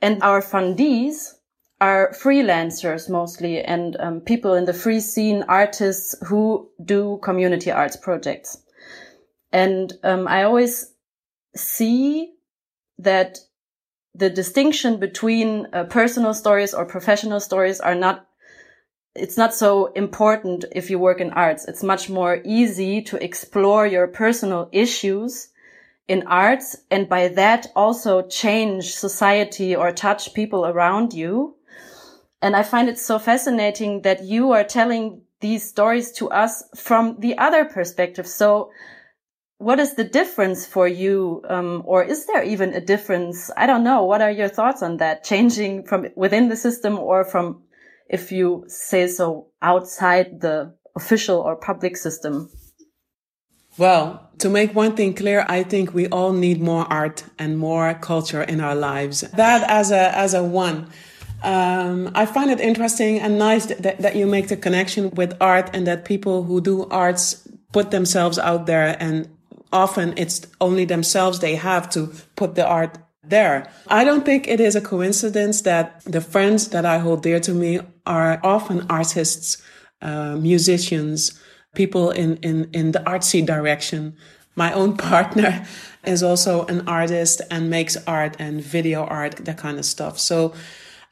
And 0.00 0.22
our 0.22 0.40
fundees 0.40 1.34
are 1.80 2.12
freelancers 2.14 3.10
mostly 3.10 3.62
and 3.62 3.96
um, 4.00 4.20
people 4.20 4.54
in 4.54 4.64
the 4.64 4.72
free 4.72 5.00
scene, 5.00 5.44
artists 5.48 6.14
who 6.26 6.70
do 6.82 7.18
community 7.22 7.70
arts 7.70 7.96
projects. 7.96 8.58
And 9.52 9.92
um, 10.02 10.26
I 10.26 10.44
always 10.44 10.92
see 11.54 12.32
that 12.98 13.38
the 14.14 14.30
distinction 14.30 14.98
between 14.98 15.68
uh, 15.72 15.84
personal 15.84 16.32
stories 16.32 16.72
or 16.72 16.86
professional 16.86 17.40
stories 17.40 17.80
are 17.80 17.94
not 17.94 18.26
it's 19.14 19.38
not 19.38 19.54
so 19.54 19.86
important 19.94 20.66
if 20.72 20.90
you 20.90 20.98
work 20.98 21.22
in 21.22 21.30
arts. 21.30 21.64
It's 21.64 21.82
much 21.82 22.10
more 22.10 22.42
easy 22.44 23.00
to 23.02 23.22
explore 23.22 23.86
your 23.86 24.06
personal 24.06 24.68
issues 24.72 25.48
in 26.06 26.26
arts 26.26 26.76
and 26.90 27.08
by 27.08 27.28
that 27.28 27.66
also 27.74 28.22
change 28.28 28.94
society 28.94 29.74
or 29.74 29.90
touch 29.90 30.34
people 30.34 30.66
around 30.66 31.14
you. 31.14 31.55
And 32.42 32.54
I 32.54 32.62
find 32.62 32.88
it 32.88 32.98
so 32.98 33.18
fascinating 33.18 34.02
that 34.02 34.24
you 34.24 34.52
are 34.52 34.64
telling 34.64 35.22
these 35.40 35.68
stories 35.68 36.12
to 36.12 36.30
us 36.30 36.62
from 36.76 37.16
the 37.20 37.38
other 37.38 37.64
perspective. 37.64 38.26
So 38.26 38.70
what 39.58 39.80
is 39.80 39.94
the 39.94 40.04
difference 40.04 40.66
for 40.66 40.86
you? 40.86 41.42
Um, 41.48 41.82
or 41.86 42.02
is 42.02 42.26
there 42.26 42.42
even 42.42 42.74
a 42.74 42.80
difference? 42.80 43.50
I 43.56 43.66
don't 43.66 43.84
know. 43.84 44.04
What 44.04 44.20
are 44.20 44.30
your 44.30 44.48
thoughts 44.48 44.82
on 44.82 44.98
that? 44.98 45.24
Changing 45.24 45.84
from 45.84 46.06
within 46.14 46.48
the 46.48 46.56
system 46.56 46.98
or 46.98 47.24
from, 47.24 47.62
if 48.08 48.32
you 48.32 48.64
say 48.68 49.06
so, 49.08 49.48
outside 49.62 50.40
the 50.40 50.74
official 50.94 51.40
or 51.40 51.56
public 51.56 51.96
system? 51.96 52.50
Well, 53.78 54.30
to 54.38 54.48
make 54.48 54.74
one 54.74 54.96
thing 54.96 55.14
clear, 55.14 55.44
I 55.48 55.62
think 55.62 55.92
we 55.92 56.06
all 56.08 56.32
need 56.32 56.60
more 56.60 56.86
art 56.90 57.24
and 57.38 57.58
more 57.58 57.92
culture 57.94 58.42
in 58.42 58.60
our 58.60 58.74
lives. 58.74 59.20
That 59.20 59.68
as 59.70 59.90
a, 59.90 60.16
as 60.16 60.34
a 60.34 60.42
one. 60.42 60.88
Um, 61.42 62.10
I 62.14 62.26
find 62.26 62.50
it 62.50 62.60
interesting 62.60 63.20
and 63.20 63.38
nice 63.38 63.66
that, 63.66 63.98
that 63.98 64.16
you 64.16 64.26
make 64.26 64.48
the 64.48 64.56
connection 64.56 65.10
with 65.10 65.36
art 65.40 65.70
and 65.74 65.86
that 65.86 66.04
people 66.04 66.42
who 66.44 66.60
do 66.60 66.86
arts 66.88 67.46
put 67.72 67.90
themselves 67.90 68.38
out 68.38 68.66
there 68.66 68.96
and 69.00 69.28
often 69.72 70.14
it's 70.16 70.46
only 70.60 70.84
themselves 70.84 71.40
they 71.40 71.56
have 71.56 71.90
to 71.90 72.12
put 72.36 72.54
the 72.54 72.66
art 72.66 72.98
there. 73.22 73.70
I 73.88 74.04
don't 74.04 74.24
think 74.24 74.48
it 74.48 74.60
is 74.60 74.76
a 74.76 74.80
coincidence 74.80 75.62
that 75.62 76.00
the 76.04 76.20
friends 76.20 76.68
that 76.68 76.86
I 76.86 76.98
hold 76.98 77.22
dear 77.22 77.40
to 77.40 77.52
me 77.52 77.80
are 78.06 78.40
often 78.42 78.86
artists, 78.88 79.62
uh, 80.00 80.36
musicians, 80.36 81.38
people 81.74 82.10
in, 82.10 82.36
in, 82.38 82.70
in 82.72 82.92
the 82.92 83.00
artsy 83.00 83.44
direction. 83.44 84.16
My 84.54 84.72
own 84.72 84.96
partner 85.12 85.66
is 86.04 86.22
also 86.22 86.64
an 86.66 86.88
artist 86.88 87.42
and 87.50 87.68
makes 87.68 87.96
art 88.06 88.36
and 88.38 88.62
video 88.62 89.04
art, 89.04 89.36
that 89.44 89.58
kind 89.58 89.78
of 89.78 89.84
stuff. 89.84 90.18
So 90.18 90.54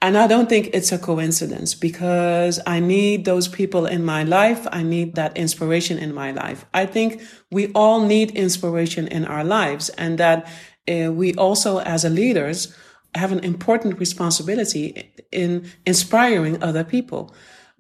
and 0.05 0.19
I 0.19 0.27
don't 0.27 0.51
think 0.51 0.69
it's 0.75 0.93
a 0.93 0.99
coincidence 0.99 1.75
because 1.75 2.61
I 2.67 2.79
need 2.79 3.25
those 3.25 3.49
people 3.49 3.87
in 3.87 4.05
my 4.05 4.23
life. 4.23 4.67
I 4.71 4.83
need 4.83 5.15
that 5.15 5.35
inspiration 5.35 5.97
in 5.97 6.13
my 6.13 6.31
life. 6.31 6.67
I 6.75 6.85
think 6.85 7.23
we 7.51 7.73
all 7.73 8.05
need 8.05 8.33
inspiration 8.33 9.09
in 9.09 9.25
our 9.25 9.43
lives 9.43 9.89
and 9.89 10.19
that 10.19 10.47
uh, 10.87 11.11
we 11.11 11.33
also 11.37 11.79
as 11.79 12.05
leaders 12.05 12.77
have 13.15 13.33
an 13.33 13.39
important 13.39 13.99
responsibility 13.99 15.11
in 15.33 15.71
inspiring 15.87 16.63
other 16.63 16.85
people 16.85 17.35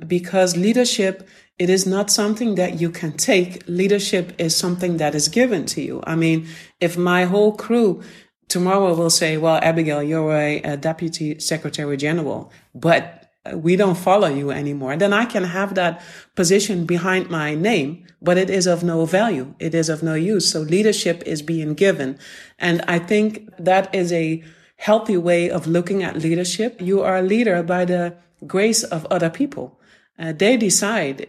because 0.06 0.56
leadership 0.56 1.28
it 1.58 1.70
is 1.70 1.86
not 1.86 2.10
something 2.10 2.56
that 2.56 2.80
you 2.80 2.90
can 2.90 3.12
take. 3.12 3.62
Leadership 3.68 4.32
is 4.38 4.56
something 4.56 4.96
that 4.96 5.14
is 5.14 5.28
given 5.28 5.66
to 5.66 5.82
you. 5.82 6.02
I 6.04 6.16
mean, 6.16 6.48
if 6.80 6.96
my 6.96 7.26
whole 7.26 7.54
crew 7.54 8.02
tomorrow 8.48 8.94
we'll 8.94 9.10
say, 9.10 9.36
well, 9.36 9.58
Abigail, 9.62 10.02
you're 10.02 10.32
a, 10.32 10.60
a 10.62 10.76
deputy 10.76 11.38
secretary 11.38 11.96
general, 11.96 12.52
but 12.74 13.24
we 13.52 13.76
don't 13.76 13.96
follow 13.96 14.28
you 14.28 14.50
anymore. 14.50 14.96
Then 14.96 15.12
I 15.12 15.26
can 15.26 15.44
have 15.44 15.74
that 15.74 16.02
position 16.34 16.86
behind 16.86 17.28
my 17.28 17.54
name, 17.54 18.06
but 18.22 18.38
it 18.38 18.48
is 18.48 18.66
of 18.66 18.82
no 18.82 19.04
value. 19.04 19.54
It 19.58 19.74
is 19.74 19.88
of 19.88 20.02
no 20.02 20.14
use. 20.14 20.50
So 20.50 20.60
leadership 20.60 21.22
is 21.26 21.42
being 21.42 21.74
given. 21.74 22.18
And 22.58 22.80
I 22.88 22.98
think 22.98 23.50
that 23.58 23.94
is 23.94 24.12
a 24.12 24.42
healthy 24.76 25.16
way 25.16 25.50
of 25.50 25.66
looking 25.66 26.02
at 26.02 26.16
leadership. 26.16 26.80
You 26.80 27.02
are 27.02 27.18
a 27.18 27.22
leader 27.22 27.62
by 27.62 27.84
the 27.84 28.16
grace 28.46 28.82
of 28.82 29.06
other 29.10 29.30
people. 29.30 29.78
Uh, 30.18 30.32
they 30.32 30.56
decide 30.56 31.28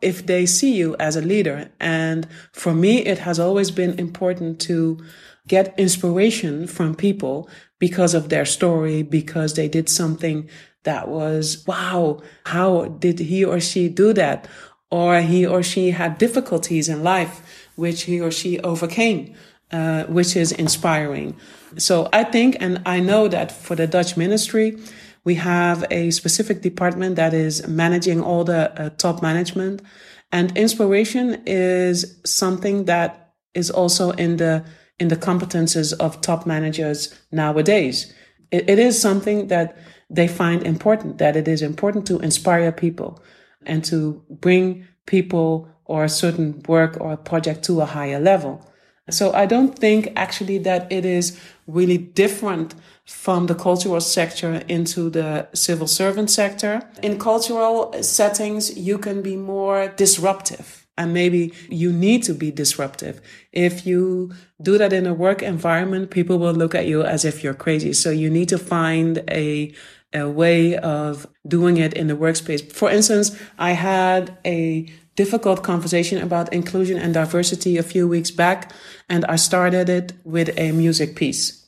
if 0.00 0.26
they 0.26 0.46
see 0.46 0.74
you 0.74 0.94
as 1.00 1.16
a 1.16 1.22
leader. 1.22 1.70
And 1.80 2.28
for 2.52 2.74
me, 2.74 2.98
it 2.98 3.18
has 3.20 3.40
always 3.40 3.70
been 3.70 3.98
important 3.98 4.60
to 4.62 4.98
get 5.46 5.78
inspiration 5.78 6.66
from 6.66 6.94
people 6.94 7.48
because 7.78 8.14
of 8.14 8.28
their 8.28 8.44
story, 8.44 9.02
because 9.02 9.54
they 9.54 9.68
did 9.68 9.88
something 9.88 10.48
that 10.84 11.08
was, 11.08 11.64
wow, 11.66 12.22
how 12.44 12.86
did 12.86 13.18
he 13.18 13.44
or 13.44 13.60
she 13.60 13.88
do 13.88 14.12
that? 14.12 14.48
Or 14.90 15.20
he 15.20 15.44
or 15.44 15.62
she 15.62 15.90
had 15.90 16.18
difficulties 16.18 16.88
in 16.88 17.02
life, 17.02 17.68
which 17.74 18.02
he 18.04 18.20
or 18.20 18.30
she 18.30 18.60
overcame, 18.60 19.34
uh, 19.72 20.04
which 20.04 20.36
is 20.36 20.52
inspiring. 20.52 21.36
So 21.76 22.08
I 22.12 22.24
think, 22.24 22.56
and 22.60 22.80
I 22.86 23.00
know 23.00 23.28
that 23.28 23.50
for 23.50 23.74
the 23.74 23.86
Dutch 23.86 24.16
ministry, 24.16 24.78
we 25.24 25.34
have 25.34 25.84
a 25.90 26.12
specific 26.12 26.62
department 26.62 27.16
that 27.16 27.34
is 27.34 27.66
managing 27.66 28.22
all 28.22 28.44
the 28.44 28.80
uh, 28.80 28.90
top 28.90 29.22
management. 29.22 29.82
And 30.30 30.56
inspiration 30.56 31.42
is 31.46 32.20
something 32.24 32.84
that 32.84 33.34
is 33.54 33.70
also 33.70 34.12
in 34.12 34.36
the 34.36 34.64
in 34.98 35.08
the 35.08 35.16
competences 35.16 35.92
of 35.98 36.20
top 36.20 36.46
managers 36.46 37.14
nowadays. 37.30 38.12
It, 38.50 38.68
it 38.70 38.78
is 38.78 39.00
something 39.00 39.48
that 39.48 39.76
they 40.08 40.28
find 40.28 40.62
important, 40.62 41.18
that 41.18 41.36
it 41.36 41.48
is 41.48 41.62
important 41.62 42.06
to 42.06 42.18
inspire 42.20 42.72
people 42.72 43.22
and 43.64 43.84
to 43.84 44.22
bring 44.30 44.86
people 45.06 45.68
or 45.84 46.04
a 46.04 46.08
certain 46.08 46.62
work 46.68 46.96
or 47.00 47.16
project 47.16 47.64
to 47.64 47.80
a 47.80 47.86
higher 47.86 48.20
level. 48.20 48.64
So 49.08 49.32
I 49.32 49.46
don't 49.46 49.78
think 49.78 50.12
actually 50.16 50.58
that 50.58 50.90
it 50.90 51.04
is 51.04 51.38
really 51.68 51.98
different 51.98 52.74
from 53.04 53.46
the 53.46 53.54
cultural 53.54 54.00
sector 54.00 54.64
into 54.68 55.10
the 55.10 55.46
civil 55.52 55.86
servant 55.86 56.28
sector. 56.28 56.82
In 57.02 57.18
cultural 57.18 57.92
settings, 58.02 58.76
you 58.76 58.98
can 58.98 59.22
be 59.22 59.36
more 59.36 59.88
disruptive 59.96 60.85
and 60.98 61.12
maybe 61.12 61.52
you 61.68 61.92
need 61.92 62.22
to 62.24 62.32
be 62.34 62.50
disruptive. 62.50 63.20
If 63.52 63.86
you 63.86 64.32
do 64.60 64.78
that 64.78 64.92
in 64.92 65.06
a 65.06 65.14
work 65.14 65.42
environment, 65.42 66.10
people 66.10 66.38
will 66.38 66.54
look 66.54 66.74
at 66.74 66.86
you 66.86 67.02
as 67.02 67.24
if 67.24 67.44
you're 67.44 67.54
crazy. 67.54 67.92
So 67.92 68.10
you 68.10 68.30
need 68.30 68.48
to 68.48 68.58
find 68.58 69.22
a, 69.30 69.74
a 70.12 70.28
way 70.28 70.76
of 70.76 71.26
doing 71.46 71.76
it 71.76 71.92
in 71.94 72.06
the 72.06 72.14
workspace. 72.14 72.72
For 72.72 72.90
instance, 72.90 73.38
I 73.58 73.72
had 73.72 74.38
a 74.46 74.90
difficult 75.16 75.62
conversation 75.62 76.22
about 76.22 76.52
inclusion 76.52 76.98
and 76.98 77.12
diversity 77.14 77.76
a 77.76 77.82
few 77.82 78.06
weeks 78.06 78.30
back, 78.30 78.72
and 79.08 79.24
I 79.26 79.36
started 79.36 79.88
it 79.88 80.12
with 80.24 80.56
a 80.58 80.72
music 80.72 81.16
piece 81.16 81.66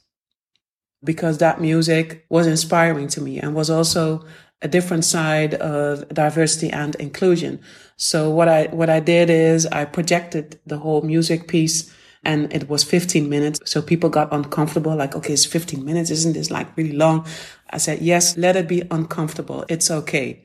because 1.05 1.39
that 1.39 1.61
music 1.61 2.27
was 2.29 2.47
inspiring 2.47 3.09
to 3.09 3.21
me 3.21 3.39
and 3.39 3.55
was 3.55 3.71
also 3.71 4.25
a 4.61 4.69
different 4.69 5.05
side 5.05 5.55
of 5.55 6.09
diversity 6.09 6.71
and 6.71 6.95
inclusion. 6.97 7.61
So 7.97 8.31
what 8.31 8.49
I, 8.49 8.67
what 8.67 8.91
I 8.91 9.01
did 9.01 9.31
is 9.31 9.67
I 9.67 9.85
projected 9.85 10.59
the 10.67 10.79
whole 10.79 11.03
music 11.03 11.49
piece 11.49 11.93
and 12.25 12.53
it 12.53 12.69
was 12.69 12.83
15 12.83 13.29
minutes. 13.29 13.61
So 13.65 13.81
people 13.81 14.11
got 14.11 14.33
uncomfortable, 14.33 14.95
like, 14.97 15.15
okay, 15.15 15.33
it's 15.33 15.45
15 15.45 15.85
minutes. 15.85 16.11
Isn't 16.11 16.33
this 16.33 16.51
like 16.51 16.77
really 16.77 16.93
long? 16.93 17.27
I 17.71 17.79
said, 17.79 18.01
yes, 18.03 18.37
let 18.37 18.57
it 18.57 18.67
be 18.67 18.83
uncomfortable. 18.91 19.65
It's 19.69 19.91
okay. 19.91 20.43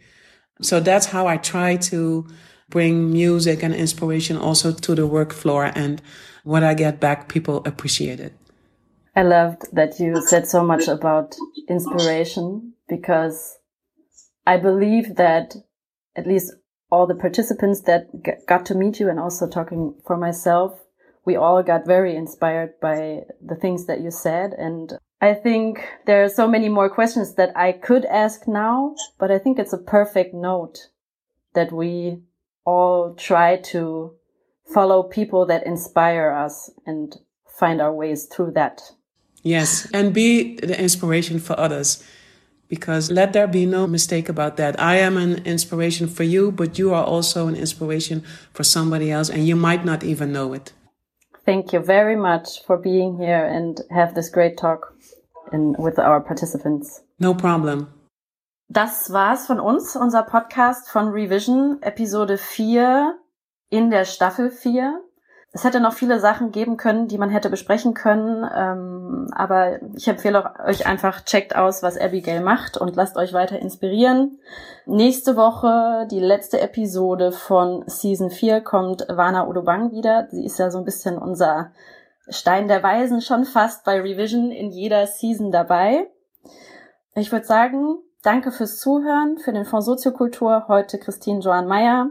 So 0.61 0.79
that's 0.79 1.07
how 1.07 1.27
I 1.27 1.37
try 1.37 1.77
to 1.77 2.27
bring 2.69 3.11
music 3.11 3.63
and 3.63 3.73
inspiration 3.73 4.37
also 4.37 4.71
to 4.71 4.95
the 4.95 5.07
work 5.07 5.33
floor. 5.33 5.71
And 5.73 6.01
what 6.43 6.63
I 6.63 6.73
get 6.73 6.99
back, 6.99 7.29
people 7.29 7.63
appreciate 7.65 8.19
it. 8.19 8.33
I 9.15 9.23
loved 9.23 9.63
that 9.73 9.99
you 9.99 10.21
said 10.25 10.47
so 10.47 10.63
much 10.63 10.87
about 10.87 11.35
inspiration 11.67 12.73
because 12.87 13.57
I 14.45 14.57
believe 14.57 15.15
that 15.15 15.55
at 16.15 16.27
least 16.27 16.53
all 16.91 17.07
the 17.07 17.15
participants 17.15 17.81
that 17.81 18.07
got 18.47 18.65
to 18.67 18.75
meet 18.75 18.99
you 18.99 19.09
and 19.09 19.19
also 19.19 19.47
talking 19.47 19.95
for 20.05 20.17
myself, 20.17 20.79
we 21.25 21.35
all 21.35 21.63
got 21.63 21.87
very 21.87 22.15
inspired 22.15 22.79
by 22.81 23.21
the 23.41 23.55
things 23.55 23.85
that 23.85 24.01
you 24.01 24.11
said. 24.11 24.53
And 24.53 24.93
I 25.21 25.33
think 25.33 25.87
there 26.05 26.23
are 26.23 26.29
so 26.29 26.47
many 26.47 26.69
more 26.69 26.89
questions 26.89 27.35
that 27.35 27.55
I 27.55 27.71
could 27.71 28.05
ask 28.05 28.47
now, 28.47 28.95
but 29.17 29.31
I 29.31 29.39
think 29.39 29.57
it's 29.57 29.73
a 29.73 29.77
perfect 29.77 30.33
note 30.33 30.89
that 31.53 31.71
we 31.71 32.19
all 32.65 33.15
try 33.15 33.57
to 33.57 34.13
follow 34.73 35.03
people 35.03 35.45
that 35.45 35.65
inspire 35.65 36.31
us 36.31 36.69
and 36.85 37.15
find 37.47 37.81
our 37.81 37.93
ways 37.93 38.25
through 38.25 38.51
that. 38.51 38.81
Yes, 39.43 39.89
and 39.93 40.13
be 40.13 40.55
the 40.55 40.79
inspiration 40.79 41.39
for 41.39 41.59
others. 41.59 42.03
Because 42.73 43.11
let 43.11 43.33
there 43.33 43.45
be 43.47 43.67
no 43.67 43.85
mistake 43.85 44.29
about 44.29 44.57
that. 44.57 44.79
I 44.79 44.95
am 44.95 45.15
an 45.15 45.45
inspiration 45.45 46.07
for 46.07 46.23
you, 46.23 46.51
but 46.51 46.79
you 46.79 46.91
are 46.91 47.05
also 47.05 47.47
an 47.47 47.55
inspiration 47.55 48.23
for 48.51 48.63
somebody 48.63 49.11
else, 49.11 49.29
and 49.29 49.47
you 49.47 49.55
might 49.55 49.85
not 49.85 50.03
even 50.03 50.33
know 50.33 50.53
it. 50.53 50.73
Thank 51.45 51.71
you 51.71 51.79
very 51.79 52.15
much 52.15 52.63
for 52.65 52.77
being 52.77 53.19
here 53.19 53.45
and 53.45 53.79
have 53.91 54.15
this 54.15 54.29
great 54.31 54.57
talk 54.57 54.95
in, 55.51 55.75
with 55.77 55.99
our 55.99 56.19
participants. 56.19 57.03
No 57.19 57.35
problem. 57.35 57.93
Das 58.71 59.07
war's 59.11 59.45
von 59.45 59.59
uns, 59.59 59.95
unser 59.95 60.23
Podcast 60.23 60.89
von 60.89 61.09
Re:Vision, 61.09 61.77
Episode 61.83 62.39
4 62.39 63.19
in 63.69 63.91
der 63.91 64.05
Staffel 64.05 64.49
4. 64.49 64.99
Es 65.55 65.63
hätte 65.63 65.79
noch 65.79 65.93
viele 65.93 66.19
Sachen 66.19 66.51
geben 66.51 66.77
können, 66.77 67.07
die 67.07 67.19
man 67.19 67.29
hätte 67.29 67.51
besprechen 67.51 67.93
können, 67.93 68.43
ähm, 68.55 69.27
aber 69.35 69.79
ich 69.95 70.07
empfehle 70.07 70.51
euch 70.65 70.87
einfach, 70.87 71.23
checkt 71.25 71.55
aus, 71.55 71.83
was 71.83 71.95
Abigail 71.95 72.41
macht 72.41 72.75
und 72.75 72.95
lasst 72.95 73.17
euch 73.17 73.33
weiter 73.33 73.59
inspirieren. 73.59 74.39
Nächste 74.87 75.35
Woche, 75.37 76.07
die 76.09 76.19
letzte 76.19 76.59
Episode 76.59 77.31
von 77.31 77.83
Season 77.85 78.31
4, 78.31 78.61
kommt 78.61 79.05
Vana 79.07 79.47
Udobang 79.47 79.91
wieder. 79.91 80.27
Sie 80.31 80.43
ist 80.43 80.57
ja 80.57 80.71
so 80.71 80.79
ein 80.79 80.85
bisschen 80.85 81.19
unser 81.19 81.71
Stein 82.29 82.67
der 82.67 82.81
Weisen 82.81 83.21
schon 83.21 83.45
fast 83.45 83.85
bei 83.85 84.01
Revision 84.01 84.49
in 84.49 84.71
jeder 84.71 85.05
Season 85.05 85.51
dabei. 85.51 86.07
Ich 87.13 87.31
würde 87.31 87.45
sagen, 87.45 87.99
danke 88.23 88.51
fürs 88.51 88.79
Zuhören, 88.79 89.37
für 89.37 89.53
den 89.53 89.65
Fonds 89.65 89.85
Soziokultur. 89.85 90.65
Heute 90.67 90.97
Christine 90.97 91.41
Joan 91.41 91.67
Meyer 91.67 92.09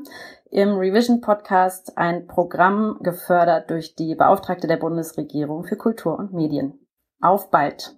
im 0.53 0.77
Revision 0.77 1.23
Podcast 1.23 1.97
ein 1.97 2.27
Programm 2.27 2.99
gefördert 3.01 3.71
durch 3.71 3.97
die 3.97 4.15
Beauftragte 4.15 4.67
der 4.67 4.77
Bundesregierung 4.77 5.65
für 5.65 5.77
Kultur 5.77 6.19
und 6.19 6.35
Medien. 6.35 6.87
Auf 7.23 7.51
bald! 7.51 7.97